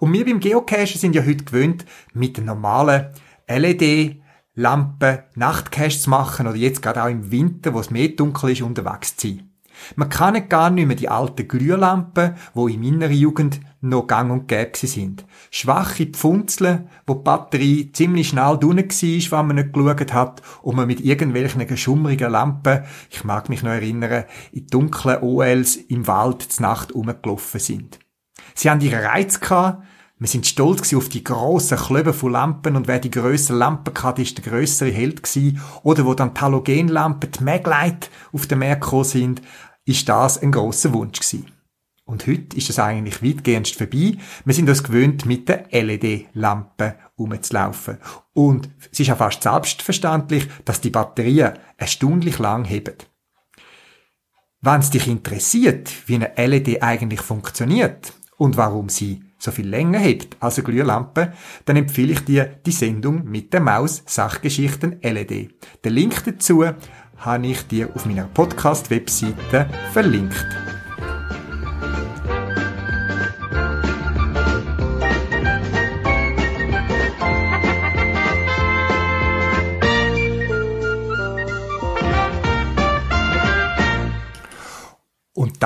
Und 0.00 0.12
wir 0.12 0.24
beim 0.24 0.40
Geocachen 0.40 0.98
sind 0.98 1.14
ja 1.14 1.24
heute 1.24 1.44
gewöhnt, 1.44 1.84
mit 2.12 2.44
normalen 2.44 3.12
LED 3.48 4.16
Lampen, 4.54 5.20
Nachtcache 5.36 5.90
zu 5.90 6.10
machen 6.10 6.48
oder 6.48 6.56
jetzt 6.56 6.82
gerade 6.82 7.04
auch 7.04 7.08
im 7.08 7.30
Winter, 7.30 7.74
wo 7.74 7.80
es 7.80 7.90
mehr 7.90 8.08
dunkel 8.08 8.50
ist, 8.50 8.62
unterwegs 8.62 9.16
zu 9.16 9.28
sein. 9.28 9.47
Man 9.96 10.08
kann 10.08 10.48
gar 10.48 10.70
nicht 10.70 10.86
mehr 10.86 10.96
die 10.96 11.08
alten 11.08 11.48
Glühlampen, 11.48 12.34
wo 12.54 12.68
in 12.68 12.80
meiner 12.80 13.10
Jugend 13.10 13.60
noch 13.80 14.06
gang 14.06 14.30
und 14.30 14.48
gäbe 14.48 14.76
sind. 14.76 15.24
Schwache 15.50 16.06
Pfunzeln, 16.06 16.88
wo 17.06 17.14
die 17.14 17.22
Batterie 17.22 17.92
ziemlich 17.92 18.28
schnell 18.28 18.58
dünn 18.58 18.78
war, 18.78 19.38
wenn 19.38 19.46
man 19.46 19.56
nicht 19.56 19.72
geschaut 19.72 20.12
hat 20.12 20.42
und 20.62 20.76
man 20.76 20.86
mit 20.86 21.00
irgendwelchen 21.00 21.76
schummrigen 21.76 22.30
Lampen, 22.30 22.84
ich 23.10 23.24
mag 23.24 23.48
mich 23.48 23.62
noch 23.62 23.70
erinnern, 23.70 24.24
in 24.52 24.66
dunklen 24.66 25.22
OLs 25.22 25.76
im 25.76 26.06
Wald 26.06 26.42
zur 26.42 26.62
Nacht 26.62 26.94
rumgelaufen 26.94 27.60
sind. 27.60 27.98
Sie 28.54 28.68
haben 28.68 28.80
ihren 28.80 29.04
Reiz 29.04 29.40
gehabt, 29.40 29.82
wir 30.20 30.26
sind 30.26 30.48
stolz 30.48 30.92
auf 30.94 31.08
die 31.08 31.22
grossen 31.22 31.78
Klöben 31.78 32.12
von 32.12 32.32
Lampen 32.32 32.74
und 32.74 32.88
wer 32.88 32.98
die 32.98 33.10
grössere 33.10 33.56
Lampe 33.56 33.92
hatte, 34.02 34.22
ist 34.22 34.36
der 34.36 34.52
grössere 34.52 34.90
Held 34.90 35.22
gewesen. 35.22 35.62
Oder 35.84 36.04
wo 36.06 36.14
dann 36.14 36.34
die 36.34 36.40
Halogenlampen, 36.40 37.30
die 37.30 37.44
Maglite 37.44 38.08
auf 38.32 38.48
den 38.48 38.58
Markt 38.58 39.06
sind, 39.06 39.42
ist 39.88 40.08
das 40.08 40.42
ein 40.42 40.52
grosser 40.52 40.92
Wunsch 40.92 41.20
gewesen. 41.20 41.50
Und 42.04 42.26
heute 42.26 42.56
ist 42.56 42.68
das 42.68 42.78
eigentlich 42.78 43.22
weitgehend 43.22 43.68
vorbei. 43.68 44.16
Wir 44.44 44.54
sind 44.54 44.68
uns 44.68 44.82
gewöhnt, 44.82 45.26
mit 45.26 45.48
der 45.48 45.66
LED-Lampe 45.70 46.94
rumzulaufen. 47.18 47.98
Und 48.32 48.70
es 48.90 49.00
ist 49.00 49.10
auch 49.10 49.18
fast 49.18 49.42
selbstverständlich, 49.42 50.48
dass 50.64 50.80
die 50.80 50.90
Batterien 50.90 51.58
erstaunlich 51.76 52.38
lang 52.38 52.64
heben. 52.64 52.94
Wenn 54.60 54.80
es 54.80 54.90
dich 54.90 55.06
interessiert, 55.06 55.92
wie 56.06 56.16
eine 56.16 56.32
LED 56.36 56.82
eigentlich 56.82 57.20
funktioniert 57.20 58.14
und 58.38 58.56
warum 58.56 58.88
sie 58.88 59.22
so 59.38 59.52
viel 59.52 59.68
länger 59.68 60.00
hebt 60.00 60.36
als 60.40 60.58
eine 60.58 60.64
Glühlampe, 60.64 61.32
dann 61.64 61.76
empfehle 61.76 62.12
ich 62.12 62.24
dir 62.24 62.44
die 62.66 62.72
Sendung 62.72 63.24
mit 63.24 63.52
der 63.52 63.60
Maus 63.60 64.02
Sachgeschichten 64.06 64.98
LED. 65.02 65.54
Den 65.84 65.92
Link 65.92 66.24
dazu 66.24 66.64
habe 67.18 67.46
ich 67.46 67.66
dir 67.66 67.90
auf 67.94 68.06
meiner 68.06 68.24
Podcast-Webseite 68.24 69.68
verlinkt. 69.92 70.46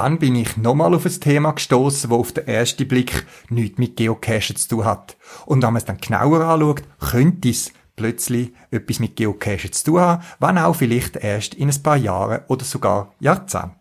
dann 0.02 0.18
bin 0.18 0.35
ich 0.35 0.56
nochmal 0.56 0.94
auf 0.94 1.04
ein 1.04 1.21
Thema 1.21 1.52
gestoßen, 1.52 2.11
wo 2.11 2.16
auf 2.16 2.32
den 2.32 2.49
ersten 2.49 2.88
Blick 2.88 3.25
nichts 3.50 3.78
mit 3.78 3.97
Geocachen 3.97 4.56
zu 4.56 4.68
tun 4.68 4.85
hat. 4.85 5.16
Und 5.47 5.62
wenn 5.62 5.73
man 5.73 5.76
es 5.76 5.85
dann 5.85 5.99
genauer 5.99 6.40
anschaut, 6.40 6.82
könnte 6.99 7.50
es 7.50 7.73
plötzlich 8.02 8.50
etwas 8.73 8.99
mit 8.99 9.14
Geocachen 9.14 9.73
zu 9.73 9.85
tun 9.85 10.00
haben, 10.00 10.25
wenn 10.40 10.59
auch 10.59 10.75
vielleicht 10.75 11.14
erst 11.16 11.54
in 11.54 11.71
ein 11.71 11.82
paar 11.82 11.97
Jahren 11.97 12.40
oder 12.49 12.64
sogar 12.64 13.14
Jahrzehnten. 13.21 13.76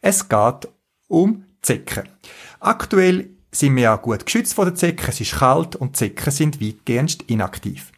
Es 0.00 0.28
geht 0.28 0.68
um 1.06 1.44
Zecken. 1.62 2.08
Aktuell 2.58 3.30
sind 3.52 3.76
wir 3.76 3.84
ja 3.84 3.96
gut 3.96 4.26
geschützt 4.26 4.54
vor 4.54 4.64
den 4.64 4.74
Zecken, 4.74 5.06
es 5.08 5.20
ist 5.20 5.36
kalt 5.36 5.76
und 5.76 5.96
Zecken 5.96 6.32
sind 6.32 6.60
weitgehend 6.60 7.22
inaktiv. 7.30 7.92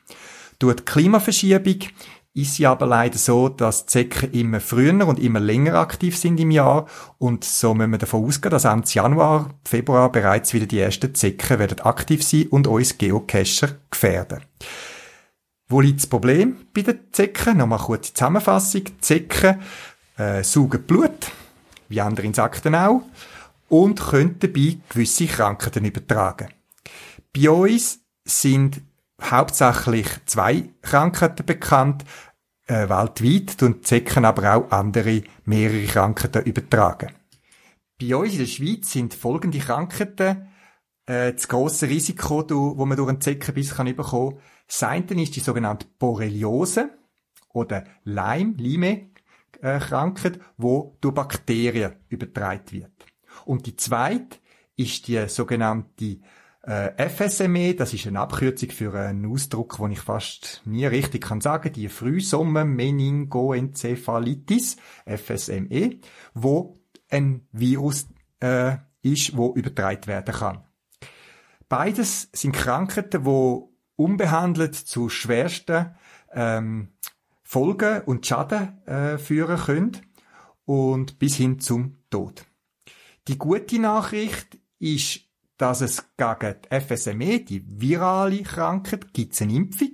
Durch 0.59 0.77
die 0.77 0.85
Klimaverschiebung 0.85 1.79
ist 2.35 2.59
ja 2.59 2.73
aber 2.73 2.87
leider 2.87 3.17
so, 3.17 3.49
dass 3.49 3.87
Zecken 3.87 4.33
immer 4.33 4.61
früher 4.61 5.07
und 5.07 5.19
immer 5.19 5.41
länger 5.41 5.77
aktiv 5.77 6.19
sind 6.19 6.39
im 6.41 6.51
Jahr 6.51 6.87
und 7.17 7.43
so 7.43 7.73
müssen 7.73 7.93
wir 7.93 7.99
davon 7.99 8.27
ausgehen, 8.27 8.51
dass 8.51 8.67
Ende 8.67 8.91
Januar, 8.91 9.49
Februar 9.65 10.13
bereits 10.13 10.53
wieder 10.53 10.67
die 10.67 10.81
ersten 10.81 11.15
Zecken 11.15 11.59
werden 11.59 11.81
aktiv 11.81 12.23
sein 12.23 12.49
und 12.51 12.67
uns 12.67 12.99
Geocacher 12.99 13.77
gefährden. 13.91 14.43
Wo 15.69 15.81
liegt 15.81 16.01
das 16.01 16.07
Problem 16.07 16.57
bei 16.75 16.83
den 16.83 17.13
Zecken? 17.13 17.59
Nochmal 17.59 17.79
kurze 17.79 18.13
Zusammenfassung. 18.13 18.85
Die 18.85 18.99
Zecken 18.99 19.61
äh, 20.17 20.43
saugen 20.43 20.83
Blut, 20.83 21.31
wie 21.89 22.01
andere 22.01 22.27
Insekten 22.27 22.75
auch, 22.75 23.03
und 23.69 24.01
können 24.01 24.39
dabei 24.39 24.79
gewisse 24.89 25.27
Krankheiten 25.27 25.85
übertragen. 25.85 26.49
Bei 27.33 27.51
uns 27.51 28.01
sind 28.25 28.81
hauptsächlich 29.21 30.07
zwei 30.27 30.71
Krankheiten 30.83 31.47
bekannt, 31.47 32.05
äh, 32.67 32.89
weltweit, 32.89 33.63
und 33.63 33.87
Zecken 33.87 34.25
aber 34.25 34.55
auch 34.55 34.71
andere, 34.71 35.23
mehrere 35.45 35.87
Krankheiten 35.87 36.45
übertragen. 36.45 37.13
Bei 38.01 38.17
uns 38.17 38.33
in 38.33 38.39
der 38.41 38.47
Schweiz 38.47 38.93
sind 38.93 39.15
folgende 39.15 39.59
Krankheiten 39.59 40.49
äh, 41.07 41.33
das 41.33 41.49
grosse 41.49 41.89
Risiko, 41.89 42.45
wo 42.49 42.85
man 42.87 42.97
durch 42.97 43.09
einen 43.09 43.21
Zeckenbiss 43.21 43.75
kann 43.75 43.95
bekommen. 43.95 44.37
Das 44.37 44.54
eine 44.81 45.23
ist 45.23 45.37
die 45.37 45.41
sogenannte 45.41 45.87
Borreliose 45.99 46.91
oder 47.53 47.85
Lyme, 48.05 48.55
Lyme 48.57 49.11
äh, 49.61 49.79
Krankheit, 49.79 50.41
wo 50.57 50.97
durch 51.01 51.15
Bakterien 51.15 51.97
übertragen 52.09 52.73
wird. 52.73 53.07
Und 53.45 53.67
die 53.67 53.77
zweite 53.77 54.39
ist 54.77 55.07
die 55.09 55.29
sogenannte 55.29 56.21
äh, 56.63 57.09
FSME, 57.09 57.75
das 57.75 57.93
ist 57.93 58.07
eine 58.07 58.21
Abkürzung 58.21 58.71
für 58.71 58.95
einen 58.95 59.31
Ausdruck, 59.31 59.77
den 59.79 59.91
ich 59.93 60.01
fast 60.01 60.63
nie 60.65 60.87
richtig 60.87 61.25
kann 61.25 61.41
sagen, 61.41 61.73
die 61.73 61.89
Frühsommer-Meningoenzephalitis, 61.89 64.77
FSME, 65.07 65.99
wo 66.33 66.79
ein 67.11 67.49
Virus 67.53 68.07
äh, 68.41 68.77
ist, 69.03 69.37
wo 69.37 69.53
übertragen 69.55 70.07
werden 70.07 70.35
kann. 70.35 70.65
Beides 71.69 72.31
sind 72.33 72.53
Krankheiten, 72.53 73.27
wo 73.27 73.74
unbehandelt 73.97 74.75
zu 74.75 75.09
schwersten 75.09 75.95
ähm, 76.33 76.89
Folgen 77.43 78.03
und 78.03 78.27
Schaden 78.27 78.87
äh, 78.87 79.19
führen 79.19 79.59
können 79.59 79.97
und 80.65 81.19
bis 81.19 81.37
hin 81.37 81.61
zum 81.61 81.97
Tod. 82.11 82.45
Die 83.29 83.39
gute 83.39 83.79
Nachricht 83.79 84.59
ist, 84.79 85.21
dass 85.57 85.81
es 85.81 86.05
gegen 86.17 86.57
die 86.63 86.81
FSME, 86.81 87.41
die 87.41 87.65
virale 87.67 88.43
Krankheit, 88.43 89.13
gibt 89.15 89.41
eine 89.41 89.55
Impfung, 89.55 89.93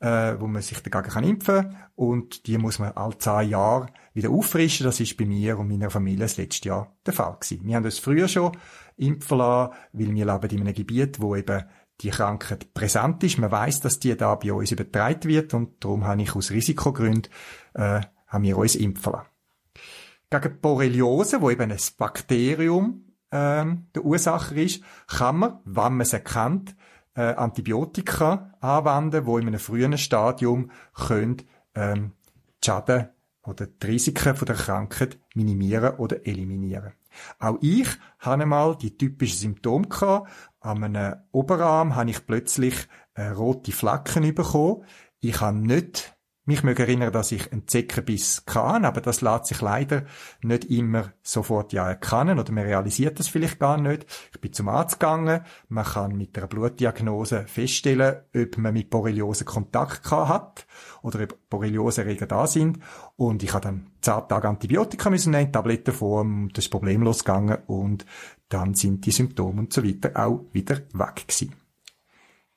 äh, 0.00 0.34
wo 0.38 0.46
man 0.46 0.62
sich 0.62 0.80
dagegen 0.80 1.12
kann 1.12 1.24
impfen 1.24 1.62
kann. 1.62 1.76
Und 1.94 2.46
die 2.46 2.58
muss 2.58 2.78
man 2.78 2.92
alle 2.92 3.18
zehn 3.18 3.50
Jahre 3.50 3.86
wieder 4.14 4.30
auffrischen. 4.30 4.84
Das 4.84 5.00
ist 5.00 5.16
bei 5.16 5.24
mir 5.24 5.58
und 5.58 5.68
meiner 5.68 5.90
Familie 5.90 6.20
das 6.20 6.36
letzte 6.36 6.68
Jahr 6.68 6.96
der 7.06 7.12
Fall 7.12 7.36
gewesen. 7.40 7.66
Wir 7.66 7.76
haben 7.76 7.84
uns 7.84 7.98
früher 7.98 8.28
schon 8.28 8.56
impfen 8.96 9.38
lassen, 9.38 9.74
weil 9.92 10.14
wir 10.14 10.26
leben 10.26 10.50
in 10.50 10.60
einem 10.60 10.74
Gebiet, 10.74 11.20
wo 11.20 11.36
eben 11.36 11.64
die 12.00 12.10
Krankheit 12.10 12.72
präsent 12.74 13.22
ist. 13.22 13.38
Man 13.38 13.50
weiß, 13.50 13.80
dass 13.80 13.98
die 13.98 14.16
da 14.16 14.34
bei 14.34 14.52
uns 14.52 14.72
übertragen 14.72 15.28
wird 15.28 15.54
und 15.54 15.84
darum 15.84 16.06
habe 16.06 16.22
ich 16.22 16.34
aus 16.34 16.50
Risikogründen 16.50 17.32
äh, 17.74 18.00
haben 18.26 18.44
wir 18.44 18.58
uns 18.58 18.76
impfen 18.76 19.12
lassen. 19.12 19.26
Gegen 20.30 20.60
Borreliose, 20.60 21.40
wo 21.40 21.50
eben 21.50 21.70
ein 21.70 21.78
Bakterium 21.98 23.04
ähm, 23.32 23.88
der 23.94 24.04
Ursacher 24.04 24.56
ist, 24.56 24.82
kann 25.08 25.38
man, 25.38 25.58
wenn 25.64 25.92
man 25.94 26.00
es 26.02 26.12
erkennt, 26.12 26.76
äh, 27.14 27.34
Antibiotika 27.34 28.54
anwenden, 28.60 29.26
wo 29.26 29.38
in 29.38 29.48
einem 29.48 29.58
frühen 29.58 29.98
Stadium 29.98 30.70
können, 30.94 31.42
ähm, 31.74 32.12
die 32.62 32.66
Schaden 32.66 33.08
oder 33.42 33.66
die 33.66 33.86
Risiken 33.86 34.36
von 34.36 34.46
der 34.46 34.56
Krankheit 34.56 35.18
minimieren 35.34 35.96
oder 35.96 36.26
eliminieren. 36.26 36.92
Auch 37.38 37.58
ich 37.60 37.88
hatte 38.18 38.42
einmal 38.42 38.76
die 38.76 38.96
typischen 38.96 39.38
Symptome. 39.38 39.88
An 40.60 40.84
einem 40.84 41.16
Oberarm 41.32 41.96
habe 41.96 42.10
ich 42.10 42.26
plötzlich 42.26 42.86
äh, 43.14 43.28
rote 43.28 43.72
Flacken 43.72 44.34
bekommen. 44.34 44.84
Ich 45.20 45.40
habe 45.40 45.56
nicht 45.56 46.16
mich 46.50 46.64
möge 46.64 46.82
erinnern, 46.82 47.12
dass 47.12 47.32
ich 47.32 47.52
einen 47.52 47.68
Zeckenbiss 47.68 48.44
kann, 48.44 48.84
aber 48.84 49.00
das 49.00 49.20
lässt 49.20 49.46
sich 49.46 49.60
leider 49.60 50.04
nicht 50.42 50.64
immer 50.64 51.12
sofort 51.22 51.72
ja 51.72 51.88
erkennen 51.88 52.38
oder 52.38 52.52
man 52.52 52.64
realisiert 52.64 53.20
das 53.20 53.28
vielleicht 53.28 53.60
gar 53.60 53.76
nicht. 53.76 54.06
Ich 54.32 54.40
bin 54.40 54.52
zum 54.52 54.68
Arzt 54.68 54.98
gegangen, 54.98 55.42
man 55.68 55.84
kann 55.84 56.16
mit 56.16 56.36
einer 56.36 56.48
Blutdiagnose 56.48 57.44
feststellen, 57.46 58.16
ob 58.34 58.58
man 58.58 58.72
mit 58.74 58.90
Borreliose 58.90 59.44
Kontakt 59.44 60.10
hat 60.10 60.66
oder 61.02 61.22
ob 61.22 61.38
Borreliose-Erreger 61.50 62.26
da 62.26 62.46
sind 62.46 62.80
und 63.16 63.42
ich 63.42 63.52
habe 63.52 63.64
dann 63.64 63.86
zehn 64.00 64.26
Tage 64.28 64.48
Antibiotika 64.48 65.08
müssen 65.08 65.30
nehmen, 65.30 65.52
Tablettenform, 65.52 66.48
das 66.52 66.64
ist 66.64 66.70
problemlos 66.70 67.24
gegangen 67.24 67.58
und 67.66 68.06
dann 68.50 68.74
sind 68.74 69.06
die 69.06 69.12
Symptome 69.12 69.60
und 69.60 69.72
so 69.72 69.82
weiter 69.82 70.12
auch 70.14 70.44
wieder 70.52 70.76
weg 70.92 71.26
gewesen. 71.26 71.54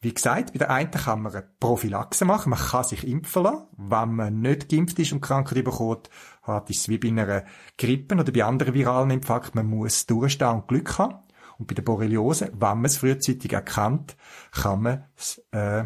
Wie 0.01 0.13
gesagt, 0.13 0.51
bei 0.51 0.59
der 0.59 0.69
einen 0.69 0.91
kann 0.91 1.21
man 1.21 1.33
eine 1.33 1.47
Prophylaxe 1.61 2.25
machen, 2.25 2.49
man 2.49 2.59
kann 2.59 2.83
sich 2.83 3.07
impfen 3.07 3.43
lassen. 3.43 3.67
Wenn 3.77 4.15
man 4.15 4.41
nicht 4.41 4.67
geimpft 4.67 4.99
ist 4.99 5.13
und 5.13 5.21
Krankheit 5.21 5.63
bekommt, 5.63 6.09
hat 6.41 6.69
es 6.69 6.89
wie 6.89 6.97
bei 6.97 7.07
einer 7.07 7.45
Grippe 7.77 8.15
oder 8.15 8.33
bei 8.33 8.43
anderen 8.43 8.73
viralen 8.73 9.11
Infekten, 9.11 9.59
man 9.59 9.67
muss 9.67 10.05
durchstehen 10.05 10.55
und 10.55 10.67
Glück 10.67 10.97
haben. 10.97 11.19
Und 11.57 11.67
bei 11.67 11.75
der 11.75 11.83
Borreliose, 11.83 12.51
wenn 12.51 12.59
man 12.59 12.85
es 12.85 12.97
frühzeitig 12.97 13.53
erkennt, 13.53 14.17
kann 14.51 14.81
man 14.81 15.05
es 15.15 15.41
äh, 15.51 15.85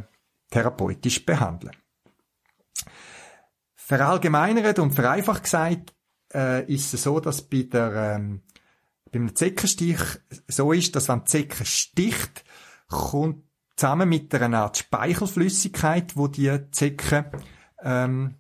therapeutisch 0.49 1.23
behandeln. 1.23 1.75
Verallgemeinert 3.75 4.79
und 4.79 4.95
vereinfacht 4.95 5.43
gesagt, 5.43 5.93
äh, 6.33 6.65
ist 6.73 6.91
es 6.91 7.03
so, 7.03 7.19
dass 7.19 7.43
bei 7.43 7.63
der 7.63 8.15
ähm, 8.15 8.41
beim 9.17 9.35
Zeckenstich 9.35 9.99
so 10.47 10.71
ist, 10.71 10.95
dass 10.95 11.09
wenn 11.09 11.19
die 11.19 11.25
Zecke 11.25 11.65
sticht, 11.65 12.43
kommt 12.87 13.43
zusammen 13.75 14.09
mit 14.09 14.33
einer 14.33 14.59
Art 14.59 14.77
Speichelflüssigkeit, 14.77 16.15
wo 16.15 16.27
die 16.27 16.55
Zecke 16.71 17.31
ähm, 17.81 18.35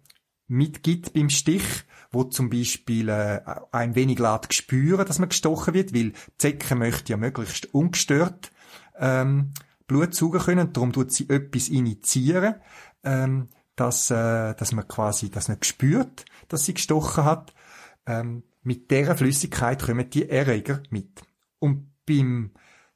mitgibt 0.47 1.13
beim 1.13 1.29
Stich, 1.29 1.65
wo 2.11 2.23
zum 2.23 2.49
Beispiel 2.49 3.09
äh, 3.09 3.41
ein 3.71 3.95
wenig 3.95 4.19
lässt 4.19 4.53
spüren, 4.53 5.05
dass 5.05 5.19
man 5.19 5.29
gestochen 5.29 5.73
wird, 5.73 5.93
weil 5.93 6.11
die 6.11 6.37
Zecke 6.37 6.75
möchte 6.75 7.11
ja 7.11 7.17
möglichst 7.17 7.73
ungestört 7.73 8.51
ähm, 8.97 9.53
Blut 9.87 10.15
saugen 10.15 10.41
können, 10.41 10.73
darum 10.73 10.93
tut 10.93 11.11
sie 11.11 11.29
etwas 11.29 11.69
initiieren, 11.69 12.55
ähm, 13.03 13.49
dass, 13.75 14.11
äh, 14.11 14.53
dass 14.55 14.71
man 14.71 14.87
quasi, 14.87 15.29
dass 15.29 15.47
man 15.47 15.61
spürt, 15.61 16.25
dass 16.47 16.65
sie 16.65 16.73
gestochen 16.73 17.25
hat. 17.25 17.53
Ähm, 18.05 18.43
mit 18.67 18.91
dieser 18.91 19.15
Flüssigkeit 19.15 19.81
kommen 19.81 20.09
die 20.09 20.29
Erreger 20.29 20.83
mit. 20.89 21.21
Und 21.59 21.89
beim 22.05 22.51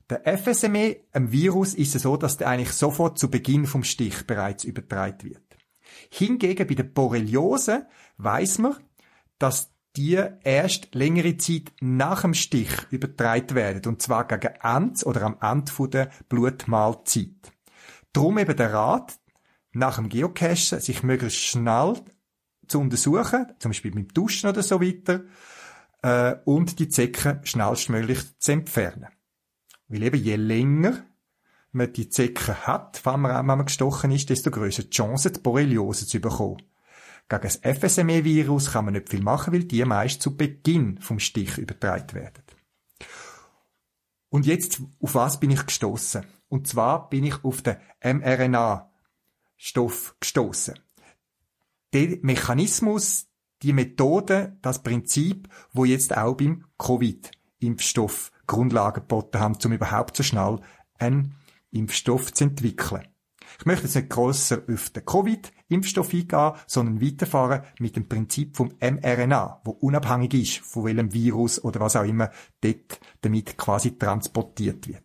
der 0.10 0.38
FSME, 0.38 0.98
ein 1.14 1.32
Virus, 1.32 1.74
ist 1.74 1.96
es 1.96 2.02
so, 2.02 2.18
dass 2.18 2.36
der 2.36 2.50
eigentlich 2.50 2.74
sofort 2.74 3.18
zu 3.18 3.32
Beginn 3.32 3.66
vom 3.66 3.86
Stich 3.86 4.28
bereits 4.28 4.66
übertragen 4.66 5.30
wird. 5.30 5.58
Hingegen 6.10 6.68
bei 6.68 6.74
der 6.74 6.84
Borreliose 6.84 7.88
weiß 8.18 8.58
man, 8.58 8.76
dass 9.40 9.72
die 9.96 10.22
erst 10.44 10.94
längere 10.94 11.38
Zeit 11.38 11.72
nach 11.80 12.24
dem 12.24 12.34
Stich 12.34 12.72
übertragen 12.90 13.56
werden, 13.56 13.86
und 13.86 14.02
zwar 14.02 14.28
gegen 14.28 14.54
Ende 14.62 15.06
oder 15.06 15.22
am 15.22 15.38
Ende 15.40 15.88
der 15.88 16.10
Blutmahlzeit. 16.28 17.54
Drum 18.12 18.38
eben 18.40 18.58
der 18.58 18.74
Rat, 18.74 19.18
nach 19.72 19.96
dem 19.96 20.10
Geocachen 20.10 20.82
sich 20.82 21.02
möglichst 21.02 21.40
schnell 21.40 21.96
zu 22.68 22.82
untersuchen, 22.82 23.54
zum 23.60 23.72
Beispiel 23.72 23.92
beim 23.92 24.10
Duschen 24.10 24.50
oder 24.50 24.64
so 24.64 24.82
weiter, 24.82 25.24
äh, 26.02 26.36
und 26.46 26.80
die 26.80 26.90
Zecken 26.90 27.46
schnellstmöglich 27.46 28.20
zu 28.40 28.52
entfernen. 28.52 29.08
Weil 29.88 30.04
eben 30.04 30.24
je 30.24 30.36
länger 30.36 31.06
man 31.72 31.94
die 31.94 32.10
Zecke 32.10 32.68
hat, 32.68 33.06
wenn 33.06 33.22
man, 33.22 33.48
wenn 33.48 33.58
man 33.58 33.66
gestochen 33.66 34.12
ist, 34.12 34.30
desto 34.30 34.52
größer 34.52 34.84
die 34.84 34.90
Chance, 34.90 35.32
die 35.32 35.40
Borreliose 35.40 36.06
zu 36.06 36.20
bekommen. 36.20 36.62
Gegen 37.30 37.44
das 37.44 37.62
FSME-Virus 37.64 38.72
kann 38.72 38.86
man 38.86 38.96
nicht 38.96 39.10
viel 39.10 39.22
machen, 39.22 39.54
weil 39.54 39.64
die 39.64 39.86
meist 39.86 40.22
zu 40.22 40.36
Beginn 40.36 41.00
vom 41.00 41.20
Stich 41.20 41.58
übertragen 41.58 42.14
werden. 42.14 42.44
Und 44.30 44.46
jetzt, 44.46 44.82
auf 45.00 45.16
was 45.16 45.40
bin 45.40 45.52
ich 45.52 45.66
gestoßen? 45.66 46.26
Und 46.50 46.68
zwar 46.68 47.10
bin 47.10 47.24
ich 47.24 47.42
auf 47.44 47.62
den 47.62 47.78
mRNA-Stoff 48.04 50.16
gestoßen. 50.20 50.78
Der 51.94 52.18
Mechanismus, 52.22 53.28
die 53.63 53.74
Methode, 53.74 54.58
das 54.62 54.84
Prinzip, 54.84 55.47
wo 55.74 55.86
jetzt 55.86 56.15
auch 56.15 56.36
beim 56.36 56.65
Covid-Impfstoff 56.78 58.32
Grundlagen 58.47 59.02
geboten 59.02 59.39
haben, 59.39 59.58
um 59.63 59.71
überhaupt 59.71 60.17
so 60.17 60.24
schnell 60.24 60.60
einen 60.97 61.36
Impfstoff 61.71 62.34
zu 62.34 62.45
entwickeln. 62.45 63.08
Ich 63.60 63.65
möchte 63.65 63.84
jetzt 63.84 63.95
nicht 63.95 64.10
grosser 64.10 64.62
auf 64.71 64.89
den 64.89 65.06
Covid-Impfstoff 65.06 66.13
eingehen, 66.13 66.52
sondern 66.65 67.02
weiterfahren 67.02 67.62
mit 67.80 67.95
dem 67.95 68.08
Prinzip 68.08 68.56
vom 68.56 68.71
mRNA, 68.80 69.62
wo 69.63 69.71
unabhängig 69.71 70.34
ist, 70.34 70.58
von 70.65 70.86
welchem 70.86 71.13
Virus 71.13 71.63
oder 71.63 71.80
was 71.80 71.95
auch 71.95 72.04
immer 72.04 72.32
dort 72.62 73.00
damit 73.21 73.58
quasi 73.58 73.97
transportiert 73.97 74.88
wird. 74.88 75.04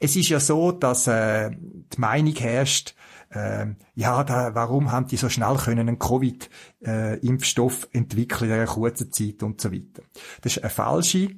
Es 0.00 0.16
ist 0.16 0.28
ja 0.28 0.40
so, 0.40 0.72
dass 0.72 1.06
äh, 1.06 1.50
die 1.50 2.00
Meinung 2.00 2.34
herrscht, 2.34 2.94
äh, 3.30 3.66
ja, 3.94 4.24
da, 4.24 4.54
warum 4.54 4.92
haben 4.92 5.06
die 5.06 5.16
so 5.16 5.28
schnell 5.28 5.56
können 5.56 5.88
einen 5.88 5.98
Covid-Impfstoff 5.98 7.88
äh, 7.92 7.98
entwickeln 7.98 8.50
in 8.50 8.56
einer 8.56 8.66
kurzen 8.66 9.12
Zeit 9.12 9.42
und 9.42 9.60
so 9.60 9.72
weiter. 9.72 10.02
Das 10.42 10.56
ist 10.56 10.62
eine 10.62 10.70
falsche 10.70 11.30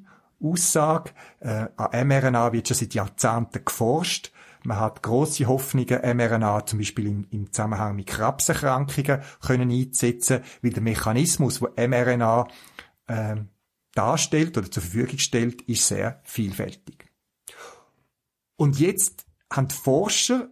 Aussage. 0.43 1.13
Äh, 1.41 1.67
an 1.77 2.09
mRNA 2.09 2.53
wird 2.53 2.69
schon 2.69 2.77
seit 2.77 2.95
Jahrzehnten 2.95 3.65
geforscht. 3.65 4.33
Man 4.65 4.79
hat 4.79 5.03
große 5.03 5.47
Hoffnungen, 5.47 6.17
mRNA 6.17 6.67
zum 6.67 6.81
Beispiel 6.81 7.07
im, 7.07 7.27
im 7.31 7.53
Zusammenhang 7.53 7.97
mit 7.97 8.09
Krebserkrankungen 8.09 9.23
können 9.41 9.71
einzusetzen, 9.71 10.41
weil 10.63 10.73
der 10.73 10.83
Mechanismus, 10.83 11.63
wo 11.63 11.69
mRNA 11.77 12.49
äh, 13.07 13.37
darstellt 13.95 14.59
oder 14.59 14.71
zur 14.71 14.83
Verfügung 14.83 15.19
stellt, 15.19 15.63
ist 15.63 15.87
sehr 15.87 16.21
vielfältig. 16.25 17.07
Und 18.57 18.79
jetzt 18.81 19.27
haben 19.53 19.69
die 19.69 19.75
Forscher 19.75 20.51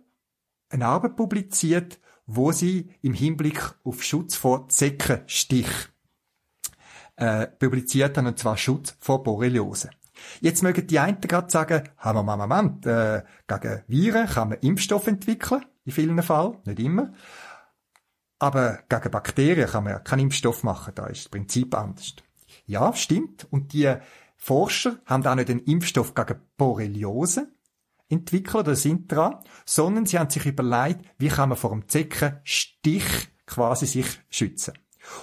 eine 0.70 0.87
Arbeit 0.87 1.16
publiziert, 1.16 1.98
wo 2.26 2.52
sie 2.52 2.90
im 3.02 3.14
Hinblick 3.14 3.61
auf 3.85 4.02
Schutz 4.02 4.35
vor 4.35 4.68
Zeckenstich 4.68 5.68
äh, 7.16 7.46
publiziert 7.46 8.16
haben, 8.18 8.26
und 8.26 8.38
zwar 8.38 8.57
Schutz 8.57 8.96
vor 8.98 9.22
Borreliose. 9.22 9.90
Jetzt 10.40 10.62
mögen 10.62 10.87
die 10.87 10.98
einen 10.98 11.20
gerade 11.20 11.50
sagen, 11.50 11.88
haben 11.98 12.26
wir 12.26 12.46
mal 12.46 12.79
äh, 12.85 13.22
gegen 13.46 13.83
Viren 13.87 14.26
kann 14.26 14.48
man 14.50 14.59
Impfstoff 14.59 15.07
entwickeln, 15.07 15.64
in 15.85 15.92
vielen 15.92 16.22
Fällen, 16.22 16.57
nicht 16.64 16.81
immer. 16.81 17.12
Aber 18.38 18.81
gegen 18.88 19.11
Bakterien 19.11 19.68
kann 19.68 19.85
man 19.85 19.94
ja 19.94 19.98
keinen 19.98 20.20
Impfstoff 20.20 20.62
machen, 20.62 20.94
da 20.94 21.07
ist 21.07 21.24
das 21.24 21.29
Prinzip 21.31 21.74
anders. 21.74 22.16
Ja, 22.66 22.92
stimmt. 22.92 23.46
Und 23.50 23.72
die 23.72 23.94
Forscher 24.37 24.98
haben 25.07 25.26
auch 25.26 25.35
nicht 25.35 25.50
einen 25.50 25.61
Impfstoff 25.61 26.14
gegen 26.14 26.40
Borreliose 26.57 27.48
entwickelt 28.09 28.55
oder 28.55 28.77
sind 28.77 29.11
dran, 29.11 29.37
sondern 29.64 30.07
sie 30.07 30.19
haben 30.19 30.31
sich 30.31 30.47
überlegt, 30.47 31.05
wie 31.19 31.29
kann 31.29 31.49
man 31.49 31.59
vor 31.59 31.71
dem 31.71 31.88
Zeckenstich 31.88 33.05
quasi 33.47 33.87
sich 33.87 34.07
schützen. 34.29 34.75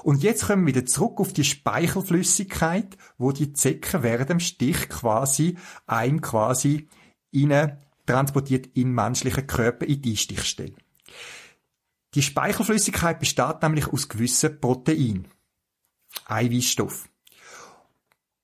Und 0.03 0.23
jetzt 0.23 0.47
kommen 0.47 0.65
wir 0.65 0.75
wieder 0.75 0.85
zurück 0.85 1.19
auf 1.19 1.33
die 1.33 1.43
Speichelflüssigkeit, 1.43 2.97
wo 3.17 3.31
die 3.31 3.53
Zecken 3.53 4.03
während 4.03 4.29
dem 4.29 4.39
Stich 4.39 4.89
quasi 4.89 5.57
einem 5.85 6.21
quasi 6.21 6.87
innen 7.31 7.77
transportiert 8.05 8.67
in 8.75 8.91
menschlichen 8.91 9.47
Körper 9.47 9.85
in 9.85 10.01
die 10.01 10.17
Stichstelle. 10.17 10.75
Die 12.15 12.21
Speichelflüssigkeit 12.21 13.19
besteht 13.19 13.61
nämlich 13.61 13.87
aus 13.87 14.07
gewissen 14.07 14.59
Proteinen, 14.59 15.27
Eiweißstoff. 16.25 17.09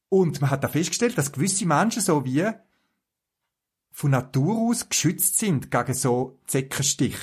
Und 0.09 0.41
man 0.41 0.49
hat 0.49 0.63
da 0.63 0.67
festgestellt, 0.67 1.17
dass 1.17 1.31
gewisse 1.31 1.67
Menschen 1.67 2.01
so 2.01 2.25
wie 2.25 2.49
von 3.99 4.11
Natur 4.11 4.57
aus 4.57 4.87
geschützt 4.87 5.39
sind 5.39 5.71
gegen 5.71 5.93
so 5.93 6.39
Zeckenstich. 6.47 7.17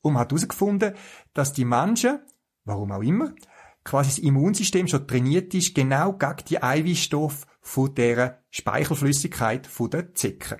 Und 0.00 0.14
man 0.14 0.22
hat 0.22 0.32
herausgefunden, 0.32 0.94
dass 1.34 1.52
die 1.52 1.64
Menschen, 1.64 2.18
warum 2.64 2.90
auch 2.90 3.02
immer, 3.02 3.32
quasi 3.84 4.08
das 4.08 4.18
Immunsystem 4.18 4.88
schon 4.88 5.06
trainiert 5.06 5.54
ist, 5.54 5.76
genau 5.76 6.14
gegen 6.14 6.44
die 6.48 6.60
Eiweißstoffe 6.60 7.46
von 7.60 7.94
der 7.94 8.42
Speichelflüssigkeit 8.50 9.68
von 9.68 9.88
der 9.90 10.14
Zecken. 10.14 10.58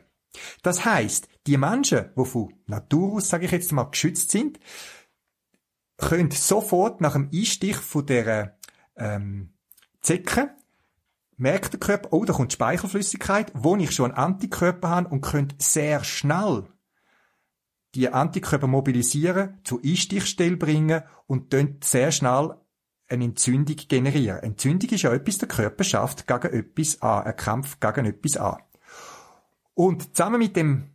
Das 0.62 0.84
heißt, 0.84 1.28
die 1.48 1.56
Menschen, 1.56 2.10
die 2.16 2.24
von 2.24 2.54
Natur 2.66 3.14
aus, 3.14 3.28
sage 3.28 3.46
ich 3.46 3.50
jetzt 3.50 3.72
mal, 3.72 3.90
geschützt 3.90 4.30
sind, 4.30 4.60
können 5.96 6.30
sofort 6.30 7.00
nach 7.00 7.14
dem 7.14 7.28
Einstich 7.34 7.76
von 7.76 8.06
der 8.06 8.56
ähm, 8.96 9.52
Zecke 10.00 10.54
merkt 11.36 11.72
der 11.72 11.80
Körper, 11.80 12.12
oh, 12.12 12.24
da 12.24 12.32
kommt 12.32 12.52
Speichelflüssigkeit, 12.52 13.52
wo 13.54 13.76
ich 13.76 13.92
schon 13.92 14.12
Antikörper 14.12 14.88
habe 14.88 15.08
und 15.08 15.20
könnte 15.20 15.56
sehr 15.58 16.02
schnell 16.04 16.64
die 17.94 18.12
Antikörper 18.12 18.66
mobilisieren, 18.66 19.58
zur 19.64 19.80
Einstichstelle 19.82 20.56
bringen 20.56 21.02
und 21.26 21.52
dann 21.52 21.78
sehr 21.82 22.12
schnell 22.12 22.54
eine 23.08 23.24
Entzündung 23.24 23.76
generieren. 23.88 24.42
Entzündung 24.42 24.90
ist 24.90 25.02
ja 25.02 25.12
etwas, 25.12 25.38
der 25.38 25.48
Körper 25.48 25.84
schafft 25.84 26.26
gegen 26.26 26.52
etwas 26.52 27.00
an, 27.00 27.24
ein 27.24 27.36
Kampf 27.36 27.80
gegen 27.80 28.06
etwas 28.06 28.36
an. 28.36 28.58
Und 29.74 30.16
zusammen 30.16 30.38
mit 30.38 30.56
dem 30.56 30.90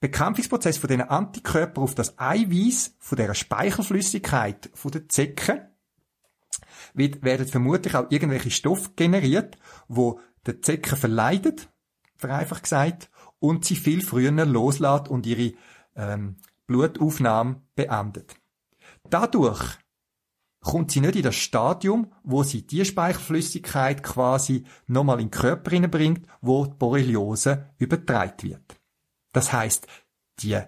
Bekämpfungsprozess 0.00 0.78
von 0.78 0.88
diesen 0.88 1.02
Antikörpern 1.02 1.82
auf 1.82 1.94
das 1.94 2.18
Eiweiß 2.18 2.96
von 2.98 3.16
der 3.16 3.34
Speichelflüssigkeit 3.34 4.70
von 4.74 4.90
der 4.90 5.08
Zecken 5.08 5.58
wird, 5.58 5.68
werden 6.94 7.46
vermutlich 7.46 7.94
auch 7.94 8.10
irgendwelche 8.10 8.50
Stoffe 8.50 8.90
generiert, 8.96 9.56
wo 9.88 10.20
der 10.46 10.62
Zecken 10.62 10.96
verleidet, 10.96 11.68
vereinfacht 12.16 12.64
gesagt, 12.64 13.10
und 13.38 13.64
sie 13.64 13.76
viel 13.76 14.02
früher 14.02 14.32
loslässt 14.32 15.08
und 15.08 15.26
ihre 15.26 15.52
ähm, 15.94 16.36
Blutaufnahme 16.66 17.62
beendet. 17.74 18.36
Dadurch 19.08 19.78
kommt 20.60 20.90
sie 20.90 21.00
nicht 21.00 21.16
in 21.16 21.22
das 21.22 21.36
Stadium, 21.36 22.12
wo 22.22 22.42
sie 22.42 22.66
die 22.66 22.84
Speichelflüssigkeit 22.84 24.02
quasi 24.02 24.64
nochmal 24.86 25.20
in 25.20 25.26
den 25.26 25.30
Körper 25.30 25.70
hineinbringt, 25.70 26.26
wo 26.40 26.66
die 26.66 26.74
Borreliose 26.74 27.70
übertragen 27.78 28.50
wird. 28.50 28.80
Das 29.32 29.52
heißt, 29.52 29.86
die, 30.40 30.60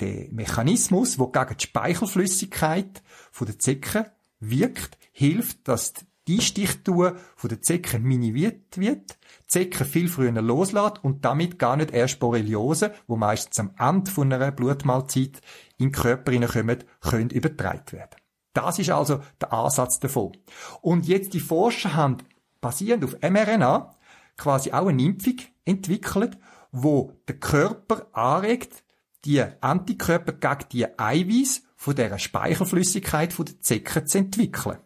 der 0.00 0.28
Mechanismus, 0.32 1.18
wo 1.18 1.28
gegen 1.28 1.56
die 1.56 1.64
Speichelflüssigkeit 1.64 3.02
von 3.30 3.46
der 3.46 3.58
Zecke 3.58 4.12
wirkt, 4.40 4.98
hilft, 5.20 5.68
dass 5.68 5.92
die 6.26 6.40
Stichtour 6.40 7.16
von 7.36 7.50
der 7.50 7.60
Zecke 7.60 7.98
minimiert 7.98 8.78
wird, 8.78 9.18
die 9.42 9.46
Zecke 9.48 9.84
viel 9.84 10.08
früher 10.08 10.32
loslässt 10.32 11.04
und 11.04 11.26
damit 11.26 11.58
gar 11.58 11.76
nicht 11.76 11.90
erst 11.90 12.20
Borreliose, 12.20 12.94
wo 13.06 13.16
meistens 13.16 13.58
am 13.58 13.72
Ende 13.78 14.10
von 14.10 14.32
einer 14.32 14.50
Blutmahlzeit 14.50 15.42
in 15.76 15.88
den 15.88 15.92
Körper 15.92 16.32
hineinkommen, 16.32 16.84
können 17.02 17.30
übertragen 17.30 17.92
werden. 17.92 18.16
Das 18.54 18.78
ist 18.78 18.90
also 18.90 19.20
der 19.40 19.52
Ansatz 19.52 20.00
davon. 20.00 20.32
Und 20.80 21.06
jetzt 21.06 21.34
die 21.34 21.40
Forscher 21.40 21.94
haben 21.94 22.16
basierend 22.62 23.04
auf 23.04 23.16
mRNA 23.20 23.94
quasi 24.38 24.72
auch 24.72 24.86
eine 24.86 25.02
Impfung 25.02 25.36
entwickelt, 25.66 26.38
wo 26.72 27.12
der 27.28 27.38
Körper 27.38 28.06
anregt, 28.12 28.84
die 29.26 29.42
Antikörper 29.60 30.32
gegen 30.32 30.68
die 30.72 30.98
Eiweiß 30.98 31.62
von 31.76 31.94
der 31.94 32.18
Speichelflüssigkeit 32.18 33.34
von 33.34 33.44
der 33.44 33.60
Zecke 33.60 34.04
zu 34.04 34.18
entwickeln. 34.18 34.78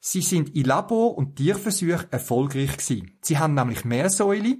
Sie 0.00 0.22
sind 0.22 0.56
in 0.56 0.64
Labor- 0.64 1.16
und 1.16 1.36
Tierversuchen 1.36 2.10
erfolgreich 2.10 2.78
gewesen. 2.78 3.18
Sie 3.20 3.38
haben 3.38 3.54
nämlich 3.54 3.84
Meersäule 3.84 4.58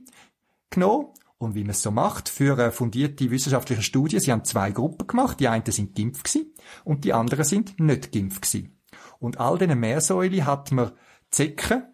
genommen 0.68 1.08
und 1.38 1.54
wie 1.54 1.62
man 1.62 1.70
es 1.70 1.80
so 1.80 1.90
macht, 1.90 2.28
für 2.28 2.58
eine 2.58 2.70
fundierte 2.70 3.30
wissenschaftliche 3.30 3.80
Studie, 3.80 4.20
sie 4.20 4.30
haben 4.30 4.44
zwei 4.44 4.70
Gruppen 4.70 5.06
gemacht. 5.06 5.40
Die 5.40 5.48
einen 5.48 5.64
sind 5.64 5.96
geimpft 5.96 6.24
gewesen 6.24 6.52
und 6.84 7.04
die 7.04 7.14
anderen 7.14 7.44
sind 7.44 7.80
nicht 7.80 8.12
geimpft 8.12 8.42
gewesen. 8.42 8.78
Und 9.18 9.40
all 9.40 9.56
diese 9.56 9.74
Meersäule 9.74 10.44
hat 10.44 10.70
man 10.72 10.92
Zecken 11.30 11.84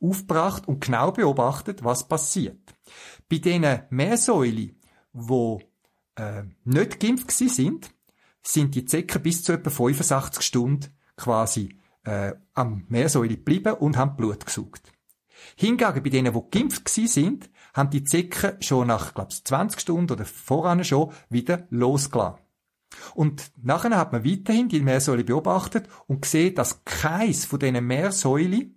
aufgebracht 0.00 0.68
und 0.68 0.84
genau 0.84 1.10
beobachtet, 1.10 1.82
was 1.82 2.06
passiert. 2.06 2.60
Bei 3.28 3.38
diesen 3.38 3.82
Meersäule, 3.90 4.76
wo 5.12 5.60
äh, 6.14 6.44
nicht 6.64 7.00
geimpft 7.00 7.26
gewesen 7.26 7.48
sind, 7.48 7.90
sind 8.42 8.76
die 8.76 8.84
Zecken 8.84 9.22
bis 9.22 9.42
zu 9.42 9.52
etwa 9.52 9.70
65 9.70 10.42
Stunden 10.44 10.96
quasi 11.16 11.76
äh, 12.04 12.32
am 12.54 12.84
Meersäule 12.88 13.36
geblieben 13.36 13.74
und 13.74 13.96
haben 13.96 14.16
Blut 14.16 14.46
gesucht. 14.46 14.92
Hingegen 15.56 16.02
bei 16.02 16.10
denen, 16.10 16.32
die 16.32 16.58
geimpft 16.58 16.88
sind, 16.88 17.50
haben 17.74 17.90
die 17.90 18.04
Zecken 18.04 18.60
schon 18.62 18.88
nach, 18.88 19.14
glaube 19.14 19.32
20 19.32 19.80
Stunden 19.80 20.12
oder 20.12 20.24
voran 20.24 20.84
schon 20.84 21.12
wieder 21.30 21.66
losgelassen. 21.70 22.38
Und 23.14 23.50
nachher 23.62 23.96
hat 23.96 24.12
man 24.12 24.24
weiterhin 24.24 24.68
die 24.68 24.80
Meersäule 24.80 25.24
beobachtet 25.24 25.88
und 26.06 26.22
gesehen, 26.22 26.54
dass 26.54 26.84
keins 26.84 27.46
von 27.46 27.58
diesen 27.58 27.86
Meersäule, 27.86 28.70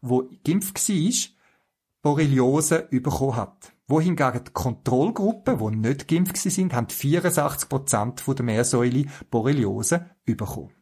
wo 0.00 0.28
geimpft 0.44 0.88
war, 0.88 1.12
Borreliose 2.00 2.88
bekommen 2.90 3.36
hat. 3.36 3.72
Wohingegen 3.86 4.44
die 4.44 4.52
Kontrollgruppe, 4.52 5.58
die 5.58 5.76
nicht 5.76 6.08
geimpft 6.08 6.36
sind, 6.36 6.72
haben 6.72 6.86
64% 6.86 8.20
von 8.20 8.36
der 8.36 8.44
Meersäule 8.44 9.06
Borreliose 9.30 10.10
bekommen. 10.24 10.77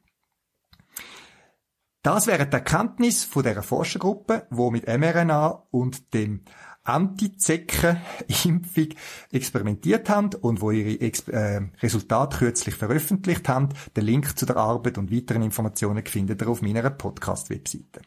Das 2.07 2.29
wäre 2.29 2.47
die 2.47 2.53
Erkenntnis 2.53 3.25
von 3.25 3.42
dieser 3.42 3.64
Forschergruppe, 3.64 4.47
wo 4.51 4.71
mit 4.71 4.87
mRNA 4.87 5.64
und 5.73 6.14
dem 6.14 6.42
Anti-Zecken-Impfung 6.85 8.90
experimentiert 9.33 10.09
haben 10.09 10.31
und 10.40 10.61
wo 10.61 10.71
ihre 10.71 11.01
Ex 11.01 11.27
äh, 11.27 11.62
Resultate 11.83 12.37
kürzlich 12.37 12.77
veröffentlicht 12.77 13.49
haben. 13.49 13.71
Den 13.97 14.05
Link 14.05 14.38
zu 14.38 14.47
der 14.47 14.57
Arbeit 14.57 14.99
und 14.99 15.12
weiteren 15.12 15.42
Informationen 15.42 16.07
findet 16.07 16.42
ihr 16.42 16.49
auf 16.49 16.62
meiner 16.62 16.88
Podcast-Webseite. 16.90 18.03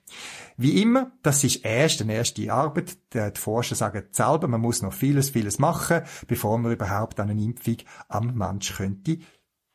Wie 0.56 0.82
immer, 0.82 1.12
das 1.22 1.44
ist 1.44 1.66
erst 1.66 2.02
eine 2.02 2.14
erste 2.14 2.54
Arbeit. 2.54 2.98
Die 3.14 3.38
Forscher 3.38 3.76
sagen 3.76 4.04
selber, 4.12 4.48
man 4.48 4.62
muss 4.62 4.82
noch 4.82 4.94
vieles, 4.94 5.32
vieles 5.32 5.60
machen, 5.60 6.04
bevor 6.26 6.58
man 6.58 6.72
überhaupt 6.72 7.20
eine 7.20 7.34
Impfung 7.34 7.76
am 8.08 8.34
Mensch 8.34 8.78
könnte 8.78 9.18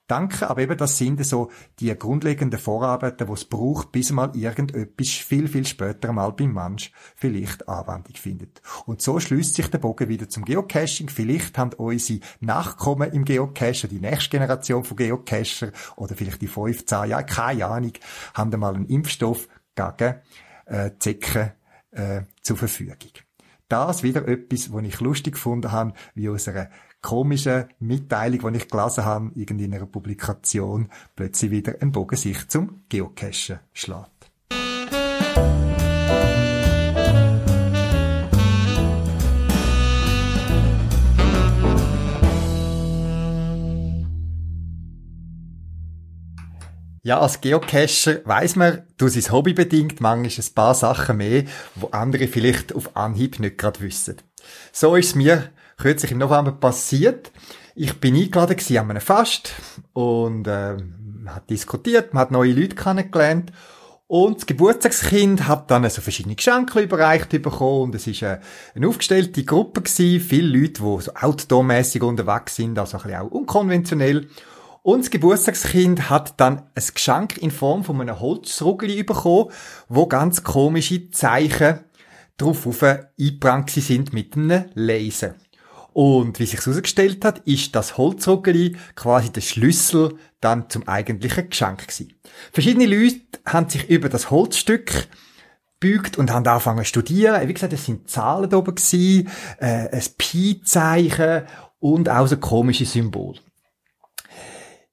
Danke, 0.07 0.51
aber 0.51 0.61
eben 0.61 0.77
das 0.77 0.99
sind 0.99 1.25
so 1.25 1.51
die 1.81 1.97
grundlegenden 1.97 2.59
Vorarbeiten, 2.59 3.27
die 3.27 3.33
es 3.33 3.47
braucht, 3.47 3.91
bis 3.91 4.13
mal 4.13 4.37
irgendetwas 4.37 5.09
viel, 5.09 5.49
viel 5.49 5.65
später 5.67 6.13
mal 6.13 6.31
beim 6.33 6.53
Mensch 6.53 6.93
vielleicht 7.17 7.67
Anwendung 7.69 8.15
findet. 8.15 8.61
Und 8.85 9.01
so 9.01 9.19
schließt 9.19 9.55
sich 9.55 9.69
der 9.69 9.79
Bogen 9.79 10.11
wieder 10.11 10.29
zum 10.29 10.45
Geocaching. 10.45 11.09
Vielleicht 11.09 11.57
haben 11.57 11.73
unsere 11.73 12.21
Nachkommen 12.41 13.13
im 13.13 13.25
Geocacher, 13.25 13.89
die 13.89 14.01
nächste 14.01 14.29
Generation 14.29 14.85
von 14.85 14.99
Geocacher 14.99 15.73
oder 15.97 16.15
vielleicht 16.15 16.43
die 16.43 16.49
15 16.49 17.09
Jahre, 17.09 17.25
keine 17.25 17.65
Ahnung, 17.65 17.93
haben 18.35 18.61
mal 18.61 18.75
einen 18.75 18.87
Impfstoff 18.87 19.49
gegen 19.75 20.17
äh, 20.67 20.91
Zecken 20.99 21.53
äh, 21.93 22.23
zur 22.43 22.59
Verfügung. 22.59 22.99
Das 23.75 24.05
wieder 24.05 24.29
etwas, 24.29 24.73
was 24.73 24.85
ich 24.85 25.01
lustig 25.01 25.35
gefunden 25.35 25.73
habe, 25.73 25.95
wie 26.15 26.29
aus 26.29 26.47
einer 26.47 26.71
komischen 27.03 27.65
Mitteilung, 27.81 28.53
die 28.53 28.59
ich 28.59 28.69
gelesen 28.69 29.05
habe, 29.05 29.33
irgendwie 29.35 29.65
in 29.65 29.75
einer 29.75 29.87
Publikation, 29.87 30.91
plötzlich 31.17 31.51
wieder 31.51 31.75
ein 31.81 31.91
Bogen 31.91 32.15
sich 32.15 32.47
zum 32.47 32.85
Geocachen 32.89 33.59
schlägt. 33.73 34.31
Ja, 47.05 47.21
als 47.21 47.43
Geocacher 47.43 48.21
weiss 48.25 48.57
man, 48.57 48.83
du 48.97 49.09
sein 49.09 49.31
Hobby 49.31 49.53
bedingt, 49.53 50.01
manchmal 50.01 50.47
ein 50.47 50.55
paar 50.55 50.75
Sachen 50.75 51.19
mehr, 51.19 51.45
wo 51.75 51.89
andere 51.89 52.29
vielleicht 52.29 52.75
auf 52.75 52.97
Anhieb 52.97 53.41
nicht 53.41 53.59
gerade 53.59 53.83
wissen. 53.83 54.17
So 54.73 54.97
ist 54.97 55.09
es 55.09 55.15
mir 55.15 55.51
kürzlich 55.77 56.13
im 56.13 56.19
November 56.19 56.53
passiert. 56.53 57.31
Ich 57.75 58.01
bin 58.01 58.17
eingeladen 58.17 58.57
an 58.79 58.91
einem 58.91 59.03
Fast 59.03 59.53
und 59.93 60.47
äh, 60.47 60.77
man 60.79 61.35
hat 61.35 61.51
diskutiert, 61.51 62.15
man 62.15 62.23
hat 62.23 62.31
neue 62.31 62.55
Leute 62.55 62.75
kennengelernt 62.75 63.53
und 64.07 64.39
das 64.39 64.47
Geburtstagskind 64.47 65.47
hat 65.47 65.71
dann 65.71 65.89
so 65.91 66.01
verschiedene 66.01 66.37
Geschenke 66.37 66.81
überreicht 66.81 67.29
bekommen 67.29 67.83
und 67.83 67.95
es 67.95 68.07
ist 68.07 68.23
eine, 68.23 68.41
eine 68.75 68.89
aufgestellte 68.89 69.45
Gruppe 69.45 69.83
gewesen, 69.83 70.27
viele 70.27 70.59
Leute, 70.59 70.83
die 70.83 71.03
so 71.03 71.13
outdoormäßig 71.13 72.03
unterwegs 72.03 72.57
sind, 72.57 72.79
also 72.79 72.97
ein 72.97 73.03
bisschen 73.03 73.19
auch 73.21 73.31
unkonventionell. 73.31 74.27
Und 74.85 75.01
das 75.01 75.11
Geburtstagskind 75.11 76.11
hat 76.11 76.39
dann 76.39 76.59
ein 76.75 76.85
Geschenk 76.93 77.39
in 77.39 77.51
Form 77.51 77.85
von 77.85 78.03
einem 78.03 78.21
Holzrugli 78.21 79.03
bekommen, 79.03 79.51
wo 79.89 80.07
ganz 80.07 80.45
komische 80.45 81.09
Zeichen 81.09 81.81
drauf 82.37 82.69
eingebrannt 82.83 83.71
sind 83.71 84.13
mit 84.13 84.37
einem 84.37 84.67
Laser. 84.75 85.37
Und 85.95 86.39
wie 86.39 86.45
sich 86.45 86.67
herausgestellt 86.67 87.25
hat, 87.25 87.39
ist 87.47 87.75
das 87.75 87.97
Holzruckeli 87.97 88.77
quasi 88.95 89.33
der 89.33 89.41
Schlüssel 89.41 90.19
dann 90.43 90.69
zum 90.69 90.87
eigentlichen 90.87 91.49
Geschenk 91.49 91.89
gewesen. 91.89 92.13
Verschiedene 92.53 92.85
Leute 92.85 93.21
haben 93.47 93.71
sich 93.71 93.89
über 93.89 94.11
das 94.11 94.31
Holzstück 94.31 95.09
bügt 95.81 96.19
und 96.19 96.31
haben 96.31 96.47
angefangen 96.47 96.81
zu 96.81 96.91
studieren. 96.91 97.49
Wie 97.49 97.55
gesagt, 97.55 97.73
es 97.73 97.87
sind 97.87 98.11
Zahlen 98.11 98.53
oben 98.53 98.75
gewesen, 98.75 99.31
äh, 99.61 99.89
ein 99.89 100.05
Pi-Zeichen 100.19 101.45
und 101.79 102.11
auch 102.11 102.27
so 102.27 102.37
komische 102.37 102.85
Symbole. 102.85 103.41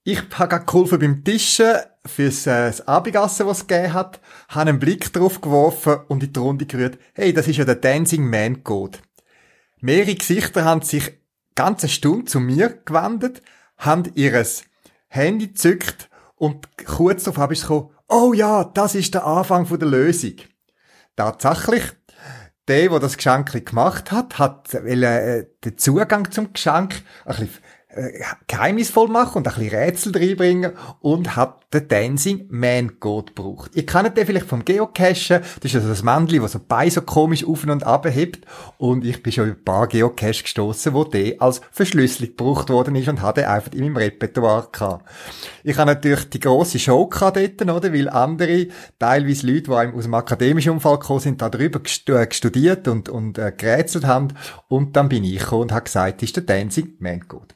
Ich 0.03 0.17
habe 0.17 0.49
gerade 0.49 0.65
geholfen 0.65 0.97
beim 0.97 1.23
Tischen 1.23 1.75
fürs 2.07 2.47
äh, 2.47 2.67
das 2.67 2.87
Abendessen, 2.87 3.45
was 3.45 3.59
es 3.59 3.67
gegeben 3.67 3.93
hat, 3.93 4.19
habe 4.49 4.71
einen 4.71 4.79
Blick 4.79 5.13
drauf 5.13 5.41
geworfen 5.41 5.99
und 6.07 6.23
in 6.23 6.33
die 6.33 6.39
Runde 6.39 6.65
gerührt. 6.65 6.97
Hey, 7.13 7.33
das 7.33 7.47
ist 7.47 7.57
ja 7.57 7.65
der 7.65 7.75
Dancing 7.75 8.27
Man 8.27 8.63
Code. 8.63 8.97
Mehrere 9.79 10.15
Gesichter 10.15 10.65
haben 10.65 10.81
sich 10.81 11.19
ganze 11.53 11.87
Stunde 11.87 12.25
zu 12.25 12.39
mir 12.39 12.81
gewendet, 12.83 13.43
haben 13.77 14.11
ihres 14.15 14.63
Handy 15.07 15.49
gezückt 15.49 16.09
und 16.33 16.67
kurz 16.83 17.25
darauf 17.25 17.37
habe 17.37 17.53
ich 17.53 17.61
gekommen, 17.61 17.91
oh 18.07 18.33
ja, 18.33 18.63
das 18.63 18.95
ist 18.95 19.13
der 19.13 19.27
Anfang 19.27 19.67
der 19.67 19.87
Lösung. 19.87 20.33
Tatsächlich, 21.15 21.83
der, 22.67 22.89
der 22.89 22.99
das 22.99 23.17
Geschenk 23.17 23.51
gemacht 23.67 24.11
hat, 24.11 24.39
hat 24.39 24.73
äh, 24.73 25.45
den 25.63 25.77
Zugang 25.77 26.31
zum 26.31 26.53
Geschenk 26.53 27.03
ein 27.25 27.35
bisschen 27.35 27.49
geheimnisvoll 28.47 29.09
machen 29.09 29.39
und 29.39 29.47
ein 29.47 29.53
bisschen 29.53 29.77
Rätsel 29.77 30.15
reinbringen 30.15 30.71
und 31.01 31.35
hat 31.35 31.61
den 31.73 31.87
Dancing 31.87 32.47
Man 32.49 32.99
Code 32.99 33.33
gebraucht. 33.33 33.71
Ihr 33.75 33.85
kennt 33.85 34.17
den 34.17 34.25
vielleicht 34.25 34.45
vom 34.45 34.63
Geocachen. 34.63 35.41
Das 35.41 35.65
ist 35.65 35.75
also 35.75 35.89
das 35.89 36.03
Männchen, 36.03 36.41
das 36.41 36.53
so 36.53 36.59
bei 36.65 36.89
so 36.89 37.01
komisch 37.01 37.45
auf 37.45 37.63
und 37.63 37.83
ab 37.83 38.05
hebt. 38.07 38.45
Und 38.77 39.05
ich 39.05 39.21
bin 39.21 39.33
schon 39.33 39.49
über 39.49 39.57
ein 39.57 39.63
paar 39.63 39.87
Geocaches 39.87 40.43
gestoßen, 40.43 40.93
wo 40.93 41.03
der 41.03 41.41
als 41.41 41.61
Verschlüsselung 41.71 42.35
gebraucht 42.35 42.69
worden 42.69 42.95
ist 42.95 43.07
und 43.07 43.21
hatte 43.21 43.47
einfach 43.47 43.71
in 43.73 43.83
meinem 43.83 43.97
Repertoire 43.97 44.67
gehabt. 44.71 45.05
Ich 45.63 45.77
habe 45.77 45.91
natürlich 45.91 46.29
die 46.29 46.39
grosse 46.39 46.79
Show 46.79 47.07
gehabt 47.07 47.37
dort, 47.37 47.61
oder? 47.61 47.93
Weil 47.93 48.09
andere, 48.09 48.67
teilweise 48.99 49.47
Leute, 49.47 49.63
die 49.63 49.97
aus 49.97 50.03
dem 50.03 50.13
akademischen 50.13 50.71
Umfall 50.71 50.99
gekommen 50.99 51.19
sind, 51.19 51.41
darüber 51.41 51.79
äh, 51.79 52.27
studiert 52.31 52.87
und, 52.87 53.09
und 53.09 53.37
äh, 53.37 53.51
gerätselt 53.55 54.05
haben. 54.05 54.29
Und 54.67 54.95
dann 54.95 55.09
bin 55.09 55.23
ich 55.23 55.39
gekommen 55.39 55.63
und 55.63 55.71
habe 55.71 55.83
gesagt, 55.83 56.21
das 56.21 56.29
ist 56.29 56.35
der 56.35 56.43
Dancing 56.43 56.95
Man 56.99 57.27
Code. 57.27 57.55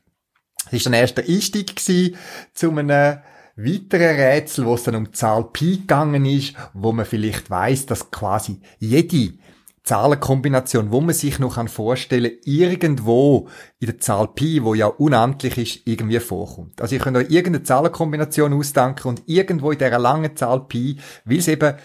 Das 0.71 0.73
war 0.73 0.91
dann 0.91 0.93
erst 0.93 1.17
der 1.17 1.27
Einstieg 1.27 1.79
zu 1.79 2.69
einem 2.71 3.19
weiteren 3.57 4.15
Rätsel, 4.15 4.65
wo 4.65 4.75
es 4.75 4.83
dann 4.83 4.95
um 4.95 5.05
die 5.05 5.11
Zahl 5.11 5.45
Pi 5.51 5.77
gegangen 5.77 6.25
ist, 6.25 6.55
wo 6.73 6.91
man 6.91 7.05
vielleicht 7.05 7.49
weiß, 7.49 7.85
dass 7.85 8.11
quasi 8.11 8.59
jede 8.79 9.37
Zahlenkombination, 9.83 10.91
wo 10.91 10.99
man 10.99 11.13
sich 11.13 11.37
noch 11.37 11.69
vorstellen 11.69 12.31
kann, 12.31 12.39
irgendwo 12.43 13.47
in 13.79 13.85
der 13.85 13.99
Zahl 13.99 14.29
Pi, 14.29 14.63
wo 14.63 14.73
ja 14.73 14.87
unendlich 14.87 15.57
ist, 15.57 15.87
irgendwie 15.87 16.19
vorkommt. 16.19 16.81
Also 16.81 16.95
ich 16.95 17.01
kann 17.01 17.15
euch 17.15 17.29
irgendeine 17.29 17.63
Zahlenkombination 17.63 18.53
ausdenken 18.53 19.07
und 19.07 19.23
irgendwo 19.27 19.71
in 19.71 19.77
dieser 19.77 19.99
langen 19.99 20.35
Zahl 20.35 20.61
Pi, 20.61 20.97
weil 21.23 21.37
es 21.37 21.47
eben 21.47 21.75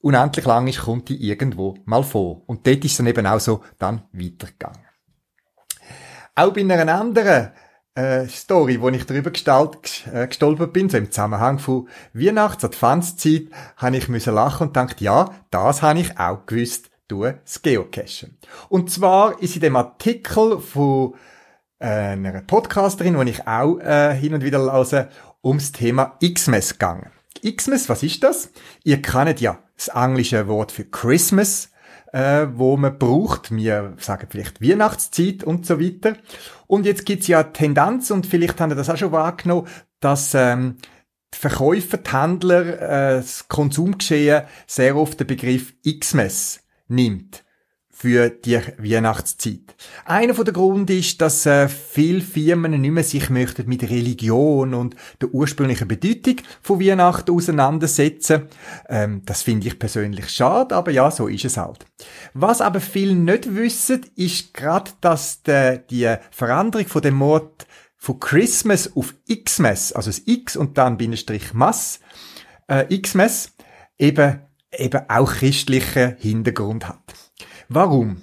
unendlich 0.00 0.46
lang 0.46 0.66
ist, 0.66 0.80
kommt 0.80 1.10
die 1.10 1.28
irgendwo 1.28 1.76
mal 1.84 2.02
vor. 2.02 2.42
Und 2.46 2.66
dort 2.66 2.84
ist 2.84 2.92
es 2.92 2.96
dann 2.96 3.06
eben 3.06 3.26
auch 3.26 3.40
so 3.40 3.62
dann 3.78 4.02
weitergegangen. 4.12 4.80
Auch 6.34 6.54
bei 6.54 6.62
einer 6.62 6.94
anderen 6.94 7.50
äh, 7.94 8.26
Story, 8.28 8.80
wo 8.80 8.88
ich 8.88 9.04
darüber 9.04 9.30
gestalt, 9.30 10.06
äh, 10.12 10.26
gestolpert 10.26 10.72
bin, 10.72 10.88
so 10.88 10.96
im 10.96 11.10
Zusammenhang 11.10 11.58
von 11.58 11.88
Weihnachts- 12.14 12.64
Adventszeit, 12.64 13.48
habe 13.76 13.96
ich 13.96 14.08
müssen 14.08 14.34
lachen 14.34 14.68
und 14.68 14.74
gedacht, 14.74 15.00
ja, 15.00 15.30
das 15.50 15.82
habe 15.82 16.00
ich 16.00 16.18
auch 16.18 16.46
gewusst 16.46 16.90
durch 17.08 17.34
das 17.44 17.62
Geocachen. 17.62 18.38
Und 18.68 18.90
zwar 18.90 19.40
ist 19.42 19.54
in 19.56 19.62
dem 19.62 19.76
Artikel 19.76 20.58
von 20.58 21.14
äh, 21.78 21.86
einer 21.86 22.42
Podcasterin, 22.42 23.18
die 23.24 23.30
ich 23.30 23.46
auch 23.46 23.78
äh, 23.78 24.14
hin 24.14 24.34
und 24.34 24.44
wieder 24.44 24.58
lese, 24.58 25.08
ums 25.44 25.72
Thema 25.72 26.16
Xmas 26.22 26.72
gegangen. 26.72 27.10
Xmas, 27.44 27.88
was 27.88 28.02
ist 28.02 28.22
das? 28.22 28.50
Ihr 28.84 29.02
kennt 29.02 29.40
ja 29.40 29.58
das 29.76 29.88
englische 29.88 30.46
Wort 30.46 30.70
für 30.70 30.84
Christmas, 30.84 31.71
äh, 32.12 32.46
wo 32.54 32.76
man 32.76 32.98
braucht. 32.98 33.50
Wir 33.50 33.94
sagen 33.98 34.28
vielleicht 34.30 34.62
Weihnachtszeit 34.62 35.42
und 35.44 35.66
so 35.66 35.80
weiter. 35.80 36.16
Und 36.66 36.86
jetzt 36.86 37.04
gibt's 37.04 37.26
ja 37.26 37.42
Tendenz, 37.42 38.10
und 38.10 38.26
vielleicht 38.26 38.60
haben 38.60 38.70
Sie 38.70 38.76
das 38.76 38.90
auch 38.90 38.96
schon 38.96 39.12
wahrgenommen, 39.12 39.66
dass 40.00 40.34
ähm, 40.34 40.76
die 41.34 41.38
Verkäufer, 41.38 41.96
die 41.96 42.12
Händler, 42.12 42.80
äh, 42.80 43.16
das 43.16 43.48
Konsumgeschehen 43.48 44.44
sehr 44.66 44.96
oft 44.96 45.18
den 45.18 45.26
Begriff 45.26 45.74
Xmas 45.82 46.60
nimmt 46.88 47.41
für 48.02 48.30
die 48.30 48.58
Weihnachtszeit. 48.78 49.76
Einer 50.04 50.34
von 50.34 50.44
der 50.44 50.52
Grund 50.52 50.90
ist, 50.90 51.20
dass 51.20 51.46
äh, 51.46 51.68
viele 51.68 52.20
Firmen 52.20 52.80
nicht 52.80 52.90
mehr 52.90 53.04
sich 53.04 53.30
möchten 53.30 53.68
mit 53.68 53.88
Religion 53.88 54.74
und 54.74 54.96
der 55.20 55.32
ursprünglichen 55.32 55.86
Bedeutung 55.86 56.38
von 56.62 56.80
Weihnachten 56.80 57.30
auseinandersetzen. 57.30 58.48
Ähm, 58.88 59.22
das 59.24 59.42
finde 59.42 59.68
ich 59.68 59.78
persönlich 59.78 60.30
schade, 60.30 60.74
aber 60.74 60.90
ja, 60.90 61.12
so 61.12 61.28
ist 61.28 61.44
es 61.44 61.56
halt. 61.56 61.86
Was 62.34 62.60
aber 62.60 62.80
viele 62.80 63.14
nicht 63.14 63.54
wissen, 63.54 64.04
ist 64.16 64.52
gerade, 64.52 64.90
dass 65.00 65.44
de, 65.44 65.78
die 65.88 66.12
Veränderung 66.32 66.88
von 66.88 67.02
dem 67.02 67.14
Mord 67.14 67.68
von 67.98 68.18
Christmas 68.18 68.96
auf 68.96 69.14
Xmas, 69.28 69.92
also 69.92 70.10
das 70.10 70.22
X 70.26 70.56
und 70.56 70.76
dann 70.76 70.96
Bindestrich 70.96 71.54
Mass, 71.54 72.00
äh, 72.66 72.98
Xmas, 72.98 73.52
eben, 73.96 74.40
eben 74.76 75.08
auch 75.08 75.32
christlichen 75.34 76.16
Hintergrund 76.18 76.88
hat. 76.88 77.21
Warum? 77.74 78.20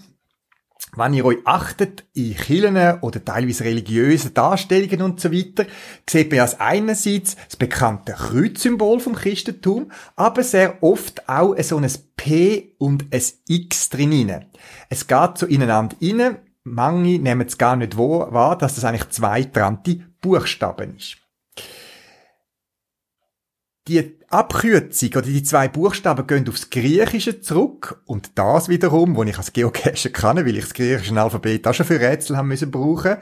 wenn 0.96 1.14
ihr 1.14 1.26
euch 1.26 1.38
achtet 1.46 2.06
in 2.14 2.36
Kirchen 2.36 3.00
oder 3.02 3.24
teilweise 3.24 3.64
religiösen 3.64 4.34
Darstellungen 4.34 5.02
und 5.02 5.20
so 5.20 5.32
weiter, 5.32 5.66
sieht 6.10 6.32
man 6.32 6.42
als 6.42 6.60
einerseits 6.60 7.36
das 7.36 7.58
bekannte 7.58 8.14
Kreuzsymbol 8.14 9.00
vom 9.00 9.14
Christentum, 9.14 9.92
aber 10.16 10.44
sehr 10.44 10.82
oft 10.82 11.30
auch 11.30 11.56
so 11.62 11.78
ein 11.78 11.92
P 12.16 12.76
und 12.80 13.14
ein 13.14 13.22
X 13.48 13.90
drin. 13.90 14.46
Es 14.90 15.08
geht 15.08 15.38
so 15.38 15.46
ineinander 15.46 15.96
rein. 16.02 16.40
Manche 16.64 17.20
nehmen 17.20 17.48
es 17.48 17.58
gar 17.58 17.76
nicht 17.76 17.98
wahr, 17.98 18.58
dass 18.58 18.76
das 18.76 18.84
eigentlich 18.84 19.10
zwei 19.10 19.44
trennte 19.44 20.02
Buchstaben 20.22 20.98
ist. 20.98 21.18
Die 23.88 24.19
Abkürzung. 24.30 25.10
Oder 25.10 25.22
die 25.22 25.44
zwei 25.44 25.68
Buchstaben 25.68 26.28
gehen 26.28 26.48
aufs 26.48 26.70
Griechische 26.70 27.42
zurück. 27.42 28.02
Und 28.06 28.32
das 28.36 28.70
wiederum, 28.70 29.16
wo 29.16 29.24
ich 29.24 29.38
als 29.38 29.54
Geocacher 29.54 30.10
kann, 30.10 30.38
weil 30.38 30.56
ich 30.56 30.66
das 30.66 30.74
griechische 30.74 31.20
Alphabet 31.20 31.68
auch 31.68 31.74
schon 31.74 31.86
für 31.86 32.00
Rätsel 32.00 32.38
haben 32.38 32.48
müssen 32.48 32.72
brauchen, 32.72 33.18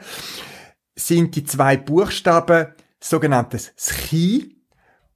sind 0.94 1.34
die 1.36 1.44
zwei 1.44 1.76
Buchstaben 1.76 2.68
sogenanntes 3.00 3.74
Chi, 3.76 4.56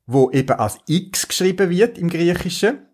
wo 0.07 0.31
eben 0.31 0.59
als 0.59 0.79
X 0.87 1.29
geschrieben 1.29 1.71
wird 1.71 1.99
im 1.99 2.09
Griechischen. 2.09 2.87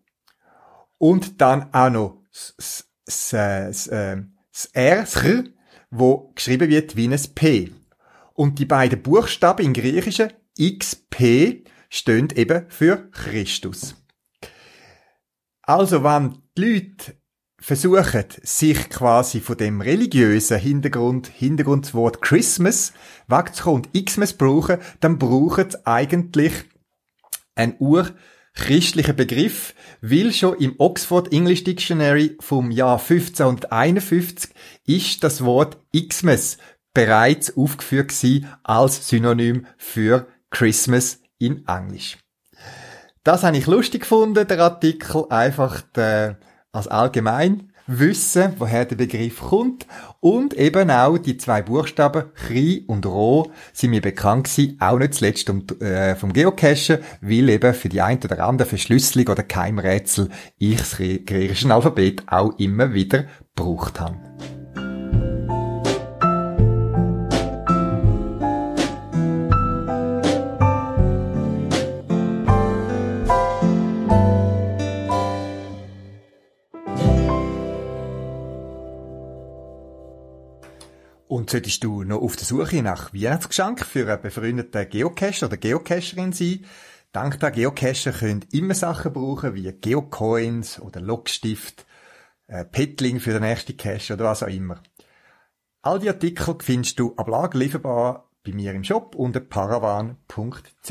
Und 0.98 1.40
dann 1.40 1.72
auch 1.72 1.90
noch 1.90 2.22
das, 2.32 2.88
das, 3.04 3.28
das 3.30 3.86
R, 3.86 4.26
das 4.52 4.66
R, 4.72 5.44
wo 5.90 6.32
geschrieben 6.34 6.68
wird 6.68 6.96
wie 6.96 7.08
ein 7.08 7.34
P. 7.34 7.72
Und 8.34 8.58
die 8.58 8.66
beiden 8.66 9.02
Buchstaben 9.02 9.64
im 9.64 9.72
Griechischen 9.72 10.32
XP 10.58 11.64
stehen 11.88 12.28
eben 12.34 12.66
für 12.68 13.10
Christus. 13.10 13.96
Also, 15.62 16.02
wenn 16.02 16.38
die 16.56 16.62
Leute 16.64 17.18
versuchen, 17.60 18.24
sich 18.42 18.88
quasi 18.88 19.40
von 19.40 19.56
dem 19.56 19.80
religiösen 19.80 20.58
Hintergrund, 20.58 21.26
Hintergrundwort 21.26 22.22
Christmas 22.22 22.92
wegzukommen 23.26 23.84
und 23.84 24.06
Xmas 24.06 24.32
brauchen, 24.32 24.78
dann 25.00 25.18
brauchen 25.18 25.70
sie 25.70 25.86
eigentlich 25.86 26.52
einen 27.54 27.74
urchristlichen 27.78 29.16
Begriff, 29.16 29.74
weil 30.00 30.32
schon 30.32 30.58
im 30.58 30.76
Oxford 30.78 31.32
English 31.32 31.64
Dictionary 31.64 32.36
vom 32.40 32.70
Jahr 32.70 33.00
1551 33.00 34.50
ist 34.86 35.24
das 35.24 35.44
Wort 35.44 35.78
Xmas 35.92 36.58
bereits 36.94 37.56
aufgeführt 37.56 38.12
als 38.62 39.08
Synonym 39.08 39.66
für 39.76 40.28
Christmas 40.50 41.20
in 41.38 41.66
Englisch. 41.66 42.18
Das 43.24 43.42
habe 43.42 43.56
ich 43.56 43.66
lustig 43.66 44.02
gefunden, 44.02 44.46
der 44.46 44.58
Artikel, 44.60 45.26
einfach 45.28 45.82
der, 45.94 46.38
als 46.72 46.88
allgemein 46.88 47.72
wissen, 47.88 48.52
woher 48.58 48.84
der 48.84 48.96
Begriff 48.96 49.40
kommt 49.40 49.86
und 50.20 50.54
eben 50.54 50.90
auch 50.90 51.16
die 51.16 51.38
zwei 51.38 51.62
Buchstaben 51.62 52.32
Chri 52.34 52.84
und 52.86 53.06
Ro 53.06 53.50
sind 53.72 53.90
mir 53.90 54.02
bekannt 54.02 54.44
gewesen, 54.44 54.76
auch 54.78 54.98
nicht 54.98 55.14
zuletzt 55.14 55.48
um, 55.48 55.66
äh, 55.80 56.14
vom 56.14 56.32
Geocachen, 56.32 56.98
weil 57.22 57.48
eben 57.48 57.74
für 57.74 57.88
die 57.88 58.02
ein 58.02 58.18
oder 58.22 58.44
andere 58.44 58.68
Verschlüsselung 58.68 59.28
oder 59.28 59.42
Keimrätsel 59.42 60.28
ich 60.58 60.76
das 60.76 60.96
griechische 60.98 61.72
Alphabet 61.72 62.24
auch 62.26 62.58
immer 62.58 62.92
wieder 62.92 63.24
gebraucht 63.56 64.00
habe. 64.00 64.57
Und 81.48 81.52
solltest 81.52 81.82
du 81.82 82.04
noch 82.04 82.20
auf 82.20 82.36
der 82.36 82.44
Suche 82.44 82.82
nach 82.82 83.14
Weihnachtsgeschenk 83.14 83.82
für 83.86 84.06
einen 84.06 84.20
befreundeten 84.20 84.86
Geocacher 84.86 85.46
oder 85.46 85.56
Geocacherin 85.56 86.34
sein, 86.34 86.66
dank 87.10 87.40
der 87.40 87.52
Geocacher 87.52 88.12
könnt 88.12 88.52
immer 88.52 88.74
Sachen 88.74 89.14
brauchen 89.14 89.54
wie 89.54 89.72
Geocoins 89.72 90.78
oder 90.78 91.00
Logstift, 91.00 91.86
äh, 92.48 92.66
Petling 92.66 93.18
für 93.18 93.32
den 93.32 93.40
nächsten 93.40 93.78
Cache 93.78 94.12
oder 94.12 94.26
was 94.26 94.42
auch 94.42 94.48
immer. 94.48 94.82
All 95.80 95.98
die 95.98 96.10
Artikel 96.10 96.54
findest 96.60 96.98
du 96.98 97.16
ab 97.16 97.28
Lager 97.28 97.58
lieferbar 97.58 98.28
bei 98.44 98.52
mir 98.52 98.74
im 98.74 98.84
Shop 98.84 99.14
unter 99.14 99.40
paravan.ch 99.40 100.90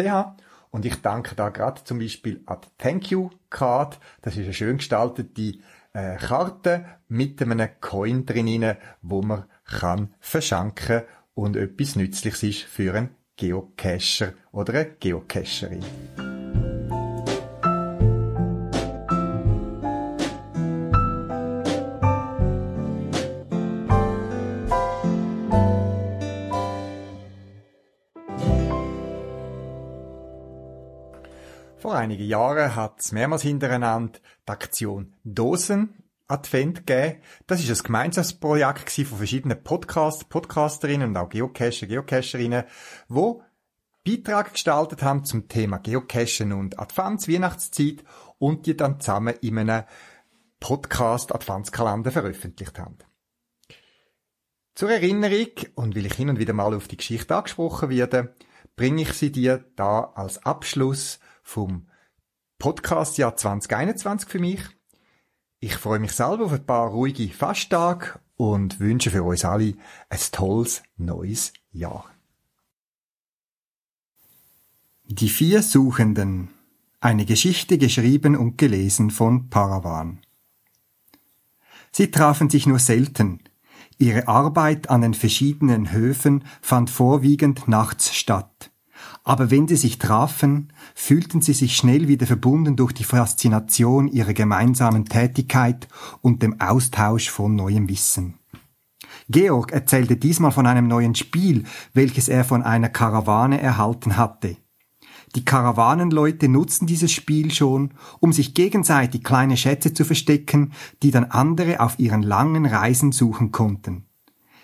und 0.72 0.86
ich 0.86 0.96
danke 1.04 1.36
da 1.36 1.50
gerade 1.50 1.84
zum 1.84 2.00
Beispiel 2.00 2.42
an 2.48 2.62
die 2.64 2.84
Thank 2.84 3.12
You 3.12 3.30
Card. 3.52 4.00
Das 4.24 4.36
ist 4.36 4.46
eine 4.46 4.54
schön 4.56 4.78
gestaltete 4.78 5.60
äh, 5.94 6.18
Karte 6.18 6.86
mit 7.08 7.40
einem 7.44 7.70
Coin 7.80 8.26
drin, 8.26 8.76
wo 9.04 9.22
man 9.22 9.46
kann 9.68 10.14
verschenken 10.20 11.04
und 11.34 11.56
etwas 11.56 11.96
Nützliches 11.96 12.44
ist 12.44 12.64
für 12.64 12.94
einen 12.96 13.16
Geocacher 13.36 14.34
oder 14.52 14.74
eine 14.74 14.96
Geocacherin. 15.00 15.84
Vor 31.78 31.96
einigen 31.96 32.26
Jahren 32.26 32.76
hat 32.76 33.00
es 33.00 33.12
mehrmals 33.12 33.44
hintereinander 33.44 34.20
die 34.46 34.52
Aktion 34.52 35.14
Dosen 35.24 36.04
Advent 36.28 36.86
gegeben. 36.86 37.22
Das 37.48 37.64
ist 37.64 37.70
ein 37.70 37.84
Gemeinschaftsprojekt 37.84 38.92
von 38.92 39.18
verschiedenen 39.18 39.64
Podcast, 39.64 40.30
Podcasterinnen 40.30 41.10
und 41.10 41.18
auch 41.18 41.30
Geocacher, 41.30 41.88
Geocacherinnen, 41.88 42.64
wo 43.08 43.44
Beiträge 44.06 44.52
gestaltet 44.52 45.04
haben 45.04 45.26
zum 45.26 45.48
Thema 45.48 45.78
Geocachen 45.78 46.54
und 46.54 46.80
Advents, 46.80 47.28
Weihnachtszeit 47.28 48.04
und 48.40 48.66
die 48.66 48.78
dann 48.78 49.00
zusammen 49.00 49.36
in 49.42 49.60
einem 49.60 49.84
Podcast 50.60 51.34
Adventskalender 51.34 52.12
veröffentlicht 52.12 52.80
haben. 52.80 52.98
Zur 54.76 54.92
Erinnerung, 54.92 55.52
und 55.76 55.96
weil 55.96 56.06
ich 56.06 56.14
hin 56.14 56.30
und 56.30 56.40
wieder 56.40 56.54
mal 56.54 56.74
auf 56.74 56.88
die 56.88 56.98
Geschichte 56.98 57.36
angesprochen 57.36 57.90
werde, 57.90 58.36
bringe 58.76 59.02
ich 59.02 59.14
sie 59.14 59.32
dir 59.32 59.66
da 59.76 60.12
als 60.16 60.46
Abschluss 60.46 61.20
vom 61.42 61.90
Podcastjahr 62.60 63.36
2021 63.36 64.30
für 64.30 64.40
mich. 64.40 64.62
Ich 65.60 65.76
freue 65.76 66.00
mich 66.00 66.12
selber 66.12 66.46
auf 66.46 66.54
ein 66.54 66.66
paar 66.66 66.90
ruhige 66.90 67.30
Festtage 67.30 68.20
und 68.36 68.80
wünsche 68.80 69.10
für 69.10 69.24
uns 69.24 69.44
alle 69.44 69.74
ein 70.10 70.20
tolles 70.32 70.84
neues 70.98 71.52
Jahr. 71.72 72.06
Die 75.06 75.30
vier 75.30 75.64
Suchenden. 75.64 76.50
Eine 77.00 77.26
Geschichte 77.26 77.78
geschrieben 77.78 78.36
und 78.36 78.58
gelesen 78.58 79.12
von 79.12 79.50
Paravan. 79.50 80.20
Sie 81.92 82.12
trafen 82.12 82.50
sich 82.50 82.68
nur 82.68 82.80
selten. 82.80 83.44
Ihre 83.98 84.28
Arbeit 84.28 84.90
an 84.90 85.02
den 85.02 85.14
verschiedenen 85.14 85.92
Höfen 85.92 86.44
fand 86.62 86.90
vorwiegend 86.90 87.68
nachts 87.68 88.14
statt. 88.16 88.72
Aber 89.28 89.52
wenn 89.52 89.68
sie 89.68 89.76
sich 89.76 90.00
trafen, 90.00 90.72
fühlten 90.96 91.42
sie 91.42 91.52
sich 91.52 91.76
schnell 91.76 92.08
wieder 92.08 92.26
verbunden 92.26 92.78
durch 92.78 92.94
die 92.94 93.04
Faszination 93.04 94.08
ihrer 94.08 94.32
gemeinsamen 94.34 95.04
Tätigkeit 95.04 95.90
und 96.22 96.42
dem 96.44 96.62
Austausch 96.62 97.30
von 97.30 97.54
neuem 97.54 97.90
Wissen. 97.90 98.36
Georg 99.28 99.74
erzählte 99.74 100.16
diesmal 100.16 100.54
von 100.54 100.66
einem 100.66 100.88
neuen 100.88 101.14
Spiel, 101.14 101.66
welches 101.94 102.30
er 102.30 102.46
von 102.46 102.64
einer 102.64 102.88
Karawane 102.88 103.60
erhalten 103.60 104.16
hatte. 104.16 104.56
Die 105.36 105.44
Karawanenleute 105.44 106.48
nutzten 106.48 106.88
dieses 106.88 107.12
Spiel 107.12 107.52
schon, 107.52 107.96
um 108.22 108.32
sich 108.32 108.54
gegenseitig 108.54 109.26
kleine 109.26 109.58
Schätze 109.58 109.94
zu 109.94 110.06
verstecken, 110.06 110.72
die 111.04 111.12
dann 111.12 111.26
andere 111.26 111.82
auf 111.82 112.00
ihren 112.00 112.22
langen 112.24 112.66
Reisen 112.66 113.12
suchen 113.12 113.52
konnten. 113.52 114.06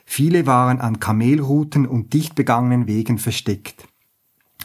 Viele 0.06 0.46
waren 0.46 0.80
an 0.80 1.02
Kamelrouten 1.02 1.86
und 1.86 2.14
dicht 2.14 2.36
begangenen 2.36 2.88
Wegen 2.88 3.18
versteckt. 3.18 3.90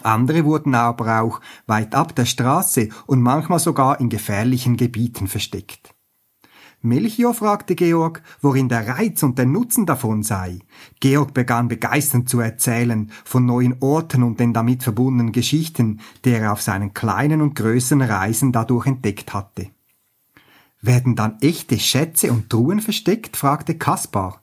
Andere 0.05 0.45
wurden 0.45 0.75
aber 0.75 1.21
auch 1.21 1.41
weit 1.67 1.95
ab 1.95 2.15
der 2.15 2.25
Straße 2.25 2.89
und 3.07 3.23
manchmal 3.23 3.59
sogar 3.59 4.01
in 4.01 4.09
gefährlichen 4.09 4.77
Gebieten 4.77 5.27
versteckt. 5.29 5.95
Melchior 6.81 7.35
fragte 7.35 7.75
Georg, 7.75 8.23
worin 8.41 8.69
der 8.69 8.87
Reiz 8.87 9.25
und 9.25 9.37
der 9.37 9.47
Nutzen 9.47 9.85
davon 9.85 10.23
sei. 10.23 10.61
Georg 11.01 11.35
begann 11.35 11.67
begeisternd 11.67 12.29
zu 12.29 12.39
erzählen 12.39 13.11
von 13.25 13.45
neuen 13.45 13.77
Orten 13.81 14.23
und 14.23 14.39
den 14.39 14.53
damit 14.53 14.85
verbundenen 14.85 15.33
Geschichten, 15.33 16.01
die 16.25 16.31
er 16.31 16.53
auf 16.53 16.63
seinen 16.63 16.95
kleinen 16.95 17.43
und 17.43 17.57
größeren 17.57 18.03
Reisen 18.03 18.53
dadurch 18.53 18.87
entdeckt 18.87 19.35
hatte. 19.35 19.71
Werden 20.81 21.17
dann 21.17 21.39
echte 21.41 21.81
Schätze 21.81 22.31
und 22.31 22.49
Truhen 22.49 22.81
versteckt? 22.81 23.37
fragte 23.37 23.77
Kaspar. 23.77 24.41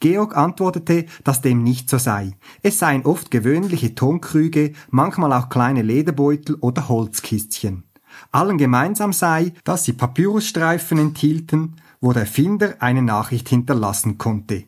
Georg 0.00 0.36
antwortete, 0.36 1.06
dass 1.24 1.42
dem 1.42 1.62
nicht 1.62 1.90
so 1.90 1.98
sei. 1.98 2.32
Es 2.62 2.78
seien 2.78 3.04
oft 3.04 3.30
gewöhnliche 3.30 3.94
Tonkrüge, 3.94 4.72
manchmal 4.90 5.32
auch 5.32 5.48
kleine 5.48 5.82
Lederbeutel 5.82 6.56
oder 6.60 6.88
Holzkistchen. 6.88 7.84
Allen 8.32 8.58
gemeinsam 8.58 9.12
sei, 9.12 9.52
dass 9.64 9.84
sie 9.84 9.92
Papyrusstreifen 9.92 10.98
enthielten, 10.98 11.76
wo 12.00 12.12
der 12.12 12.26
Finder 12.26 12.74
eine 12.80 13.02
Nachricht 13.02 13.48
hinterlassen 13.48 14.18
konnte. 14.18 14.64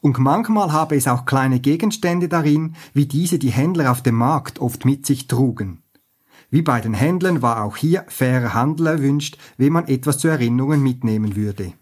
Und 0.00 0.18
manchmal 0.18 0.72
habe 0.72 0.96
es 0.96 1.06
auch 1.06 1.26
kleine 1.26 1.60
Gegenstände 1.60 2.28
darin, 2.28 2.74
wie 2.92 3.06
diese 3.06 3.38
die 3.38 3.50
Händler 3.50 3.90
auf 3.90 4.02
dem 4.02 4.16
Markt 4.16 4.58
oft 4.58 4.84
mit 4.84 5.06
sich 5.06 5.28
trugen. 5.28 5.82
Wie 6.50 6.62
bei 6.62 6.80
den 6.80 6.94
Händlern 6.94 7.42
war 7.42 7.64
auch 7.64 7.76
hier 7.76 8.04
fairer 8.08 8.54
Handel 8.54 8.86
erwünscht, 8.86 9.38
wenn 9.56 9.72
man 9.72 9.88
etwas 9.88 10.18
zu 10.18 10.28
Erinnerungen 10.28 10.82
mitnehmen 10.82 11.36
würde. 11.36 11.72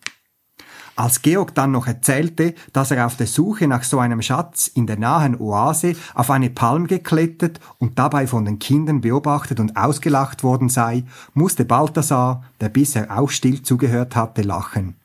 Als 0.95 1.23
Georg 1.23 1.55
dann 1.55 1.73
noch 1.73 1.87
erzählte, 1.87 2.55
dass 2.73 2.91
er 2.91 3.07
auf 3.07 3.17
der 3.17 3.27
Suche 3.27 3.67
nach 3.67 3.83
so 3.83 3.99
einem 3.99 4.21
Schatz 4.21 4.67
in 4.67 4.87
der 4.87 4.99
nahen 4.99 5.41
Oase 5.41 5.97
auf 6.15 6.31
eine 6.31 6.51
Palm 6.51 6.87
geklettert 6.87 7.61
und 7.79 7.99
dabei 7.99 8.27
von 8.27 8.45
den 8.45 8.59
Kindern 8.59 9.01
beobachtet 9.01 9.59
und 9.59 9.77
ausgelacht 9.77 10.43
worden 10.43 10.69
sei, 10.69 11.05
musste 11.33 11.65
Balthasar, 11.65 12.45
der 12.61 12.69
bisher 12.69 13.19
auch 13.19 13.31
still 13.31 13.63
zugehört 13.63 14.17
hatte, 14.17 14.43
lachen. 14.43 14.97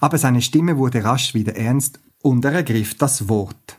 Aber 0.00 0.18
seine 0.18 0.42
Stimme 0.42 0.76
wurde 0.76 1.04
rasch 1.04 1.34
wieder 1.34 1.56
ernst 1.56 2.00
und 2.22 2.44
er 2.44 2.52
ergriff 2.52 2.96
das 2.96 3.28
Wort. 3.28 3.78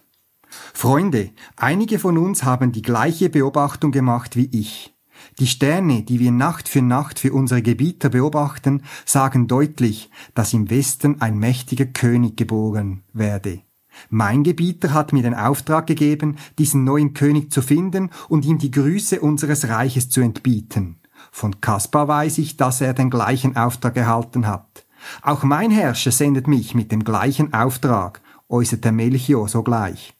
Freunde, 0.73 1.31
einige 1.55 1.97
von 1.97 2.17
uns 2.17 2.43
haben 2.43 2.71
die 2.71 2.81
gleiche 2.81 3.29
Beobachtung 3.29 3.91
gemacht 3.91 4.35
wie 4.35 4.49
ich. 4.51 4.92
Die 5.39 5.47
Sterne, 5.47 6.03
die 6.03 6.19
wir 6.19 6.31
Nacht 6.31 6.69
für 6.69 6.81
Nacht 6.81 7.19
für 7.19 7.33
unsere 7.33 7.61
Gebieter 7.61 8.09
beobachten, 8.09 8.83
sagen 9.05 9.47
deutlich, 9.47 10.09
dass 10.35 10.53
im 10.53 10.69
Westen 10.69 11.21
ein 11.21 11.37
mächtiger 11.37 11.85
König 11.85 12.37
geboren 12.37 13.03
werde. 13.13 13.61
Mein 14.09 14.43
Gebieter 14.43 14.93
hat 14.93 15.13
mir 15.13 15.23
den 15.23 15.35
Auftrag 15.35 15.87
gegeben, 15.87 16.37
diesen 16.57 16.83
neuen 16.83 17.13
König 17.13 17.51
zu 17.51 17.61
finden 17.61 18.09
und 18.29 18.45
ihm 18.45 18.57
die 18.57 18.71
Grüße 18.71 19.19
unseres 19.21 19.67
Reiches 19.69 20.09
zu 20.09 20.21
entbieten. 20.21 20.99
Von 21.31 21.61
Kaspar 21.61 22.07
weiß 22.07 22.37
ich, 22.39 22.57
dass 22.57 22.81
er 22.81 22.93
den 22.93 23.09
gleichen 23.09 23.55
Auftrag 23.55 23.97
erhalten 23.97 24.47
hat. 24.47 24.85
Auch 25.21 25.43
mein 25.43 25.71
Herrscher 25.71 26.11
sendet 26.11 26.47
mich 26.47 26.75
mit 26.75 26.91
dem 26.91 27.03
gleichen 27.03 27.53
Auftrag, 27.53 28.21
äußerte 28.49 28.91
Melchior 28.91 29.47
sogleich. 29.47 30.13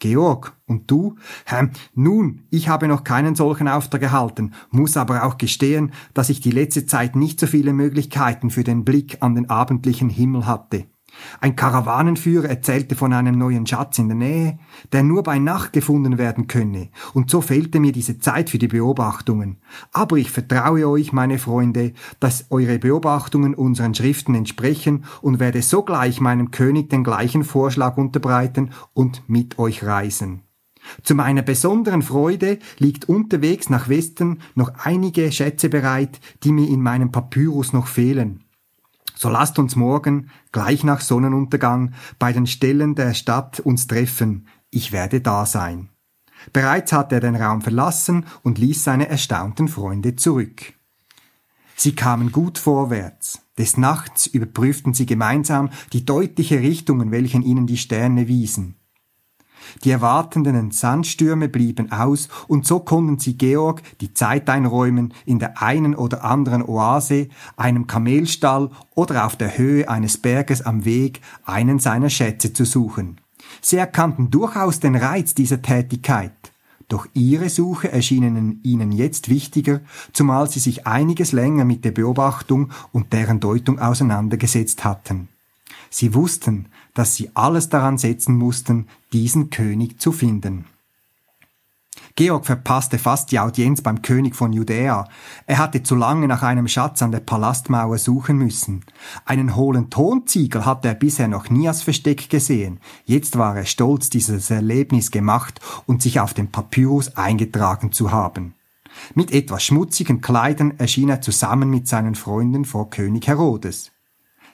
Georg, 0.00 0.56
und 0.66 0.90
du? 0.90 1.16
Hm, 1.46 1.70
nun, 1.94 2.42
ich 2.50 2.68
habe 2.68 2.88
noch 2.88 3.04
keinen 3.04 3.34
solchen 3.34 3.68
Auftrag 3.68 4.02
erhalten, 4.02 4.52
muss 4.70 4.96
aber 4.96 5.24
auch 5.24 5.38
gestehen, 5.38 5.92
dass 6.14 6.30
ich 6.30 6.40
die 6.40 6.50
letzte 6.50 6.86
Zeit 6.86 7.14
nicht 7.14 7.38
so 7.38 7.46
viele 7.46 7.72
Möglichkeiten 7.72 8.50
für 8.50 8.64
den 8.64 8.84
Blick 8.84 9.18
an 9.20 9.34
den 9.34 9.48
abendlichen 9.48 10.10
Himmel 10.10 10.46
hatte. 10.46 10.86
Ein 11.40 11.56
Karawanenführer 11.56 12.48
erzählte 12.48 12.96
von 12.96 13.12
einem 13.12 13.38
neuen 13.38 13.66
Schatz 13.66 13.98
in 13.98 14.08
der 14.08 14.16
Nähe, 14.16 14.58
der 14.92 15.02
nur 15.02 15.22
bei 15.22 15.38
Nacht 15.38 15.72
gefunden 15.72 16.18
werden 16.18 16.46
könne, 16.46 16.88
und 17.14 17.30
so 17.30 17.40
fehlte 17.40 17.80
mir 17.80 17.92
diese 17.92 18.18
Zeit 18.18 18.50
für 18.50 18.58
die 18.58 18.68
Beobachtungen. 18.68 19.58
Aber 19.92 20.16
ich 20.16 20.30
vertraue 20.30 20.88
euch, 20.88 21.12
meine 21.12 21.38
Freunde, 21.38 21.92
dass 22.18 22.46
eure 22.50 22.78
Beobachtungen 22.78 23.54
unseren 23.54 23.94
Schriften 23.94 24.34
entsprechen 24.34 25.04
und 25.22 25.40
werde 25.40 25.62
sogleich 25.62 26.20
meinem 26.20 26.50
König 26.50 26.90
den 26.90 27.04
gleichen 27.04 27.44
Vorschlag 27.44 27.96
unterbreiten 27.96 28.70
und 28.92 29.22
mit 29.28 29.58
euch 29.58 29.84
reisen. 29.84 30.42
Zu 31.02 31.14
meiner 31.14 31.42
besonderen 31.42 32.02
Freude 32.02 32.58
liegt 32.78 33.08
unterwegs 33.08 33.70
nach 33.70 33.88
Westen 33.88 34.40
noch 34.54 34.72
einige 34.82 35.30
Schätze 35.30 35.68
bereit, 35.68 36.20
die 36.42 36.52
mir 36.52 36.68
in 36.68 36.82
meinem 36.82 37.12
Papyrus 37.12 37.72
noch 37.72 37.86
fehlen. 37.86 38.44
So 39.20 39.28
lasst 39.28 39.58
uns 39.58 39.76
morgen, 39.76 40.30
gleich 40.50 40.82
nach 40.82 41.02
Sonnenuntergang, 41.02 41.92
bei 42.18 42.32
den 42.32 42.46
Stellen 42.46 42.94
der 42.94 43.12
Stadt 43.12 43.60
uns 43.60 43.86
treffen. 43.86 44.46
Ich 44.70 44.92
werde 44.92 45.20
da 45.20 45.44
sein. 45.44 45.90
Bereits 46.54 46.94
hatte 46.94 47.16
er 47.16 47.20
den 47.20 47.36
Raum 47.36 47.60
verlassen 47.60 48.24
und 48.42 48.56
ließ 48.56 48.82
seine 48.82 49.10
erstaunten 49.10 49.68
Freunde 49.68 50.16
zurück. 50.16 50.72
Sie 51.76 51.94
kamen 51.94 52.32
gut 52.32 52.56
vorwärts. 52.56 53.42
Des 53.58 53.76
Nachts 53.76 54.26
überprüften 54.26 54.94
sie 54.94 55.04
gemeinsam 55.04 55.68
die 55.92 56.06
deutliche 56.06 56.60
Richtung, 56.60 57.02
in 57.02 57.10
welchen 57.10 57.42
ihnen 57.42 57.66
die 57.66 57.76
Sterne 57.76 58.26
wiesen. 58.26 58.79
Die 59.84 59.90
erwartenden 59.90 60.70
Sandstürme 60.70 61.48
blieben 61.48 61.92
aus, 61.92 62.28
und 62.48 62.66
so 62.66 62.80
konnten 62.80 63.18
sie 63.18 63.36
Georg 63.36 63.82
die 64.00 64.14
Zeit 64.14 64.48
einräumen, 64.48 65.14
in 65.24 65.38
der 65.38 65.62
einen 65.62 65.94
oder 65.94 66.24
anderen 66.24 66.62
Oase, 66.62 67.28
einem 67.56 67.86
Kamelstall 67.86 68.70
oder 68.94 69.26
auf 69.26 69.36
der 69.36 69.56
Höhe 69.56 69.88
eines 69.88 70.18
Berges 70.18 70.62
am 70.62 70.84
Weg 70.84 71.20
einen 71.44 71.78
seiner 71.78 72.10
Schätze 72.10 72.52
zu 72.52 72.64
suchen. 72.64 73.18
Sie 73.60 73.76
erkannten 73.76 74.30
durchaus 74.30 74.80
den 74.80 74.96
Reiz 74.96 75.34
dieser 75.34 75.62
Tätigkeit. 75.62 76.32
Doch 76.88 77.06
ihre 77.14 77.48
Suche 77.48 77.92
erschienen 77.92 78.60
ihnen 78.64 78.90
jetzt 78.90 79.28
wichtiger, 79.28 79.80
zumal 80.12 80.50
sie 80.50 80.58
sich 80.58 80.88
einiges 80.88 81.30
länger 81.30 81.64
mit 81.64 81.84
der 81.84 81.92
Beobachtung 81.92 82.70
und 82.90 83.12
deren 83.12 83.38
Deutung 83.38 83.78
auseinandergesetzt 83.78 84.84
hatten. 84.84 85.28
Sie 85.88 86.14
wussten, 86.14 86.66
dass 86.94 87.14
sie 87.14 87.30
alles 87.34 87.68
daran 87.68 87.98
setzen 87.98 88.36
mussten, 88.36 88.88
diesen 89.12 89.50
König 89.50 90.00
zu 90.00 90.12
finden. 90.12 90.66
Georg 92.16 92.44
verpasste 92.44 92.98
fast 92.98 93.32
die 93.32 93.38
Audienz 93.38 93.82
beim 93.82 94.02
König 94.02 94.34
von 94.34 94.52
Judäa. 94.52 95.08
Er 95.46 95.58
hatte 95.58 95.82
zu 95.82 95.94
lange 95.94 96.28
nach 96.28 96.42
einem 96.42 96.68
Schatz 96.68 97.02
an 97.02 97.12
der 97.12 97.20
Palastmauer 97.20 97.98
suchen 97.98 98.36
müssen. 98.36 98.84
Einen 99.24 99.56
hohlen 99.56 99.90
Tonziegel 99.90 100.64
hatte 100.64 100.88
er 100.88 100.94
bisher 100.94 101.28
noch 101.28 101.50
nie 101.50 101.68
als 101.68 101.82
Versteck 101.82 102.28
gesehen. 102.28 102.80
Jetzt 103.04 103.38
war 103.38 103.56
er 103.56 103.64
stolz, 103.64 104.10
dieses 104.10 104.50
Erlebnis 104.50 105.10
gemacht 105.10 105.60
und 105.86 106.02
sich 106.02 106.20
auf 106.20 106.34
dem 106.34 106.48
Papyrus 106.48 107.16
eingetragen 107.16 107.92
zu 107.92 108.10
haben. 108.10 108.54
Mit 109.14 109.32
etwas 109.32 109.64
schmutzigen 109.64 110.20
Kleidern 110.20 110.74
erschien 110.78 111.08
er 111.08 111.20
zusammen 111.20 111.70
mit 111.70 111.88
seinen 111.88 112.16
Freunden 112.16 112.64
vor 112.64 112.90
König 112.90 113.28
Herodes. 113.28 113.92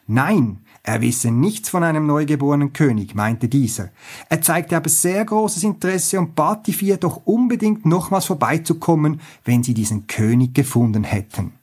Nein, 0.07 0.61
er 0.87 1.01
wisse 1.01 1.33
nichts 1.33 1.69
von 1.69 1.83
einem 1.83 2.07
neugeborenen 2.07 2.73
König, 2.73 3.17
meinte 3.17 3.49
dieser. 3.49 3.89
Er 4.29 4.41
zeigte 4.41 4.77
aber 4.77 4.89
sehr 4.89 5.25
großes 5.25 5.65
Interesse 5.65 6.17
und 6.21 6.37
bat 6.37 6.69
die 6.69 6.73
vier 6.73 6.97
doch 6.97 7.23
unbedingt 7.25 7.85
nochmals 7.85 8.27
vorbeizukommen, 8.27 9.21
wenn 9.45 9.65
sie 9.65 9.75
diesen 9.75 10.07
König 10.07 10.55
gefunden 10.55 11.03
hätten. 11.03 11.55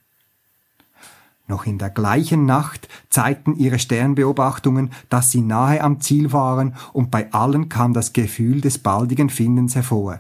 Noch 1.48 1.66
in 1.66 1.78
der 1.78 1.90
gleichen 1.90 2.46
Nacht 2.46 2.90
zeigten 3.10 3.56
ihre 3.56 3.80
Sternbeobachtungen, 3.80 4.92
dass 5.08 5.32
sie 5.32 5.42
nahe 5.42 5.82
am 5.82 6.02
Ziel 6.02 6.34
waren, 6.34 6.76
und 6.92 7.10
bei 7.10 7.32
allen 7.32 7.70
kam 7.70 7.94
das 7.94 8.12
Gefühl 8.12 8.60
des 8.60 8.78
baldigen 8.78 9.30
Findens 9.30 9.74
hervor. 9.74 10.20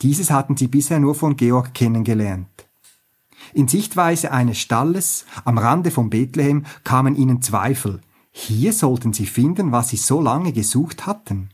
Dieses 0.00 0.30
hatten 0.30 0.56
sie 0.56 0.68
bisher 0.68 1.00
nur 1.00 1.14
von 1.14 1.36
Georg 1.36 1.74
kennengelernt. 1.74 2.48
In 3.52 3.68
Sichtweise 3.68 4.32
eines 4.32 4.58
Stalles 4.58 5.26
am 5.44 5.58
Rande 5.58 5.90
von 5.90 6.08
Bethlehem 6.08 6.64
kamen 6.84 7.14
ihnen 7.14 7.42
Zweifel. 7.42 8.00
Hier 8.40 8.72
sollten 8.72 9.12
sie 9.12 9.26
finden, 9.26 9.72
was 9.72 9.88
sie 9.88 9.96
so 9.96 10.20
lange 10.20 10.52
gesucht 10.52 11.06
hatten. 11.06 11.50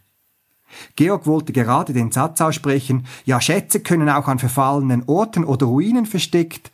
Georg 0.97 1.27
wollte 1.27 1.55
gerade 1.55 1.95
den 1.95 2.13
Satz 2.13 2.43
aussprechen, 2.43 3.07
ja 3.25 3.41
Schätze 3.41 3.81
können 3.81 4.11
auch 4.11 4.29
an 4.29 4.39
verfallenen 4.39 5.05
Orten 5.07 5.45
oder 5.45 5.65
Ruinen 5.65 6.05
versteckt, 6.05 6.71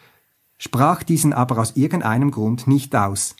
sprach 0.58 1.04
diesen 1.04 1.32
aber 1.32 1.58
aus 1.58 1.76
irgendeinem 1.76 2.32
Grund 2.32 2.66
nicht 2.66 2.96
aus. 2.96 3.36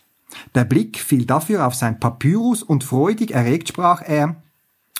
Der 0.54 0.64
Blick 0.64 1.00
fiel 1.00 1.26
dafür 1.26 1.66
auf 1.66 1.74
sein 1.74 1.98
Papyrus 1.98 2.62
und 2.62 2.84
freudig 2.84 3.32
erregt 3.32 3.66
sprach 3.66 4.00
er, 4.02 4.36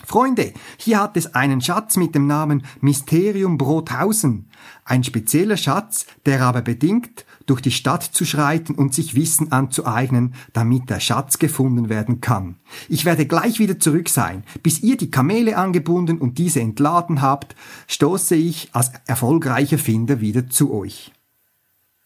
Freunde, 0.05 0.53
hier 0.77 0.99
hat 1.01 1.17
es 1.17 1.37
einen 1.37 1.61
Schatz 1.61 1.97
mit 1.97 2.17
dem 2.17 2.27
Namen 2.27 2.65
Mysterium 2.81 3.59
Brothausen. 3.59 4.51
Ein 4.85 5.05
spezieller 5.05 5.57
Schatz, 5.57 6.07
der 6.27 6.41
aber 6.41 6.63
bedingt, 6.63 7.27
durch 7.51 7.61
die 7.61 7.71
Stadt 7.73 8.03
zu 8.05 8.25
schreiten 8.25 8.75
und 8.75 8.95
sich 8.95 9.15
Wissen 9.15 9.53
anzueignen, 9.53 10.35
damit 10.53 10.89
der 10.89 11.01
Schatz 11.01 11.39
gefunden 11.39 11.89
werden 11.89 12.21
kann. 12.21 12.57
Ich 12.89 13.05
werde 13.05 13.27
gleich 13.27 13.59
wieder 13.59 13.79
zurück 13.79 14.09
sein. 14.09 14.45
Bis 14.63 14.81
ihr 14.83 14.97
die 14.97 15.11
Kamele 15.11 15.57
angebunden 15.57 16.19
und 16.19 16.39
diese 16.39 16.61
entladen 16.61 17.21
habt, 17.21 17.57
stoße 17.89 18.37
ich 18.37 18.71
als 18.73 18.93
erfolgreicher 19.07 19.79
Finder 19.79 20.21
wieder 20.21 20.49
zu 20.49 20.73
euch. 20.73 21.13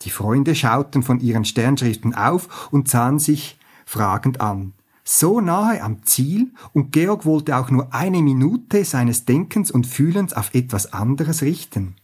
Die 0.03 0.11
Freunde 0.11 0.55
schauten 0.55 1.03
von 1.03 1.21
ihren 1.21 1.45
Sternschriften 1.45 2.15
auf 2.15 2.69
und 2.73 2.89
sahen 2.89 3.19
sich 3.19 3.59
fragend 3.85 4.41
an 4.41 4.73
so 5.07 5.43
nahe 5.43 5.83
am 5.83 6.03
Ziel 6.05 6.53
und 6.73 6.91
Georg 6.91 7.27
wollte 7.27 7.59
auch 7.59 7.71
nur 7.71 7.93
eine 7.93 8.23
Minute 8.23 8.85
seines 8.87 9.27
Denkens 9.27 9.71
und 9.71 9.87
Fühlens 9.87 10.33
auf 10.33 10.55
etwas 10.55 10.95
anderes 10.95 11.43
richten. 11.43 11.97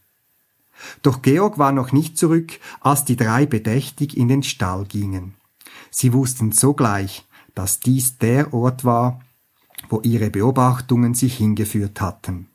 Doch 1.01 1.21
Georg 1.21 1.57
war 1.57 1.71
noch 1.71 1.91
nicht 1.91 2.17
zurück, 2.17 2.59
als 2.79 3.05
die 3.05 3.15
drei 3.15 3.45
bedächtig 3.45 4.17
in 4.17 4.27
den 4.27 4.43
Stall 4.43 4.85
gingen. 4.85 5.35
Sie 5.89 6.13
wussten 6.13 6.51
sogleich, 6.51 7.27
dass 7.55 7.79
dies 7.79 8.17
der 8.17 8.53
Ort 8.53 8.85
war, 8.85 9.21
wo 9.89 10.01
ihre 10.01 10.29
Beobachtungen 10.29 11.13
sich 11.13 11.37
hingeführt 11.37 12.01
hatten. 12.01 12.47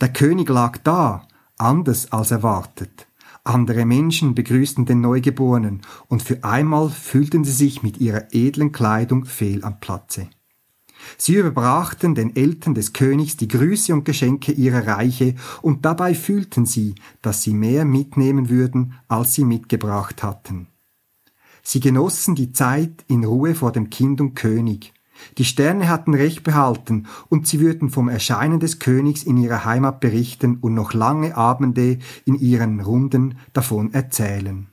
Der 0.00 0.12
König 0.12 0.48
lag 0.48 0.78
da, 0.78 1.26
anders 1.56 2.12
als 2.12 2.30
erwartet. 2.30 3.06
Andere 3.44 3.84
Menschen 3.84 4.34
begrüßten 4.34 4.86
den 4.86 5.00
Neugeborenen, 5.00 5.82
und 6.08 6.22
für 6.22 6.42
einmal 6.42 6.90
fühlten 6.90 7.44
sie 7.44 7.52
sich 7.52 7.82
mit 7.82 7.98
ihrer 7.98 8.32
edlen 8.32 8.72
Kleidung 8.72 9.24
fehl 9.24 9.64
am 9.64 9.78
Platze. 9.78 10.28
Sie 11.16 11.34
überbrachten 11.34 12.14
den 12.14 12.34
Eltern 12.34 12.74
des 12.74 12.92
Königs 12.92 13.36
die 13.36 13.48
Grüße 13.48 13.92
und 13.92 14.04
Geschenke 14.04 14.52
ihrer 14.52 14.86
Reiche, 14.86 15.34
und 15.62 15.84
dabei 15.84 16.14
fühlten 16.14 16.66
sie, 16.66 16.94
dass 17.22 17.42
sie 17.42 17.54
mehr 17.54 17.84
mitnehmen 17.84 18.48
würden, 18.48 18.94
als 19.08 19.34
sie 19.34 19.44
mitgebracht 19.44 20.22
hatten. 20.22 20.68
Sie 21.62 21.80
genossen 21.80 22.34
die 22.34 22.52
Zeit 22.52 23.04
in 23.08 23.24
Ruhe 23.24 23.54
vor 23.54 23.72
dem 23.72 23.90
Kind 23.90 24.20
und 24.20 24.34
König. 24.34 24.92
Die 25.38 25.44
Sterne 25.44 25.88
hatten 25.88 26.14
Recht 26.14 26.44
behalten, 26.44 27.06
und 27.28 27.46
sie 27.46 27.60
würden 27.60 27.90
vom 27.90 28.08
Erscheinen 28.08 28.60
des 28.60 28.78
Königs 28.78 29.22
in 29.22 29.36
ihrer 29.36 29.64
Heimat 29.64 30.00
berichten 30.00 30.58
und 30.60 30.74
noch 30.74 30.92
lange 30.92 31.36
Abende 31.36 31.98
in 32.24 32.34
ihren 32.34 32.80
Runden 32.80 33.38
davon 33.52 33.92
erzählen. 33.94 34.68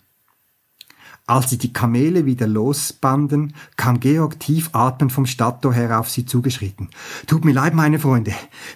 Als 1.25 1.49
sie 1.49 1.57
die 1.57 1.71
Kamele 1.71 2.25
wieder 2.25 2.47
losbanden, 2.47 3.53
kam 3.77 4.01
Georg 4.01 4.41
tief 4.41 4.71
atmend 4.73 5.13
vom 5.13 5.25
Stadttor 5.25 5.73
her 5.73 5.97
auf 5.97 6.09
sie 6.09 6.25
zugeschritten. 6.25 6.89
Tut 7.27 7.45
mir 7.45 7.53
leid, 7.53 7.73
meine 7.73 7.97
Freunde. 7.97 8.33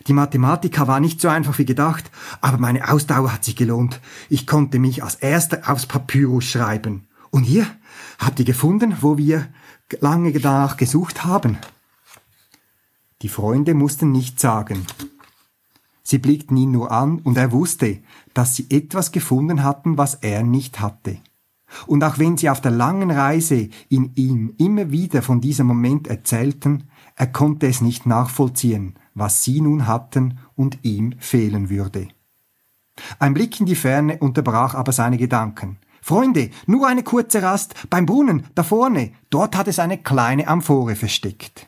Die 0.08 0.14
Mathematika 0.14 0.88
war 0.88 1.02
nicht 1.02 1.20
so 1.20 1.28
einfach 1.28 1.58
wie 1.58 1.66
gedacht, 1.66 2.10
aber 2.40 2.58
meine 2.58 2.90
Ausdauer 2.90 3.34
hat 3.34 3.44
sich 3.44 3.58
gelohnt. 3.58 4.00
Ich 4.30 4.48
konnte 4.48 4.80
mich 4.80 5.04
als 5.04 5.16
erster 5.16 5.70
aufs 5.70 5.88
Papyrus 5.88 6.46
schreiben. 6.46 7.08
Und 7.32 7.50
ihr? 7.50 7.68
Habt 8.18 8.40
ihr 8.40 8.46
gefunden, 8.46 8.96
wo 9.02 9.18
wir 9.18 9.50
lange 10.00 10.32
danach 10.32 10.78
gesucht 10.78 11.26
haben? 11.26 11.58
Die 13.22 13.30
Freunde 13.30 13.74
mussten 13.74 14.14
nichts 14.14 14.42
sagen. 14.42 14.86
Sie 16.02 16.20
blickten 16.20 16.56
ihn 16.56 16.72
nur 16.72 16.92
an, 16.92 17.20
und 17.20 17.36
er 17.36 17.52
wusste, 17.52 18.00
dass 18.34 18.56
sie 18.56 18.68
etwas 18.70 19.12
gefunden 19.12 19.64
hatten, 19.64 19.98
was 19.98 20.16
er 20.16 20.44
nicht 20.44 20.80
hatte. 20.80 21.18
Und 21.86 22.04
auch 22.04 22.18
wenn 22.18 22.38
sie 22.38 22.50
auf 22.50 22.62
der 22.62 22.72
langen 22.72 23.12
Reise 23.12 23.70
in 23.90 24.12
ihm 24.16 24.54
immer 24.58 24.92
wieder 24.92 25.22
von 25.22 25.42
diesem 25.42 25.68
Moment 25.68 26.08
erzählten, 26.08 26.84
er 27.16 27.28
konnte 27.28 27.68
es 27.68 27.82
nicht 27.82 28.06
nachvollziehen, 28.06 28.96
was 29.14 29.44
sie 29.44 29.62
nun 29.62 29.88
hatten 29.88 30.38
und 30.56 30.80
ihm 30.84 31.16
fehlen 31.20 31.70
würde. 31.70 32.08
Ein 33.20 33.34
Blick 33.34 33.60
in 33.60 33.66
die 33.66 33.76
Ferne 33.76 34.18
unterbrach 34.18 34.76
aber 34.76 34.92
seine 34.92 35.18
Gedanken. 35.18 35.78
Freunde, 36.02 36.52
nur 36.68 36.88
eine 36.88 37.04
kurze 37.04 37.42
Rast 37.42 37.76
beim 37.90 38.06
Brunnen, 38.06 38.46
da 38.56 38.64
vorne, 38.64 39.12
dort 39.30 39.58
hat 39.58 39.68
es 39.68 39.80
eine 39.80 39.98
kleine 39.98 40.48
Amphore 40.48 40.96
versteckt. 40.96 41.68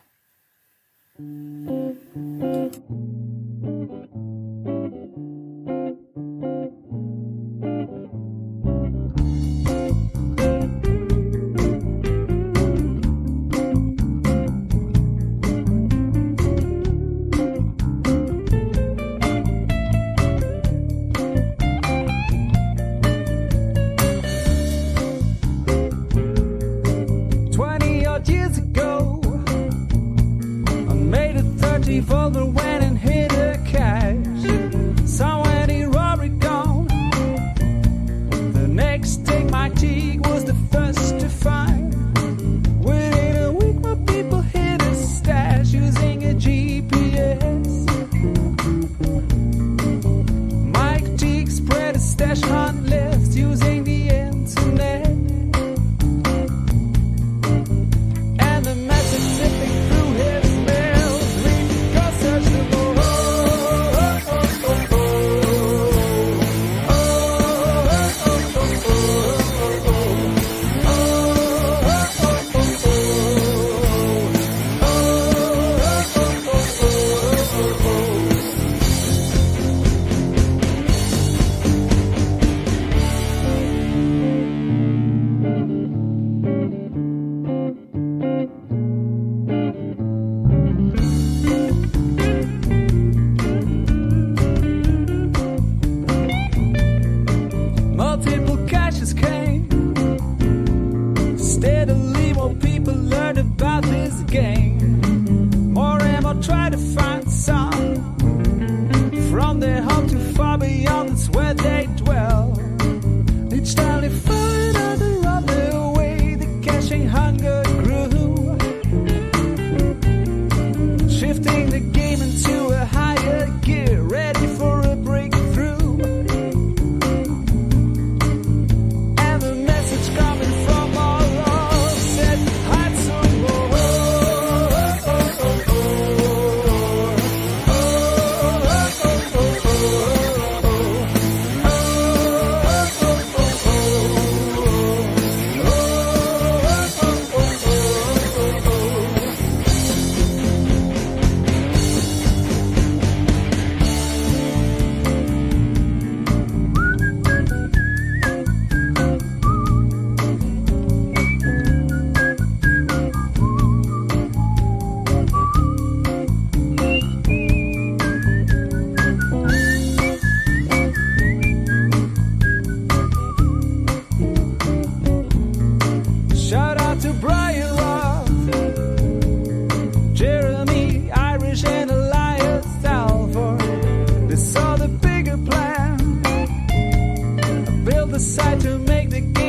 decide 188.20 188.60
to 188.60 188.78
make 188.80 189.10
the 189.10 189.22
game. 189.22 189.49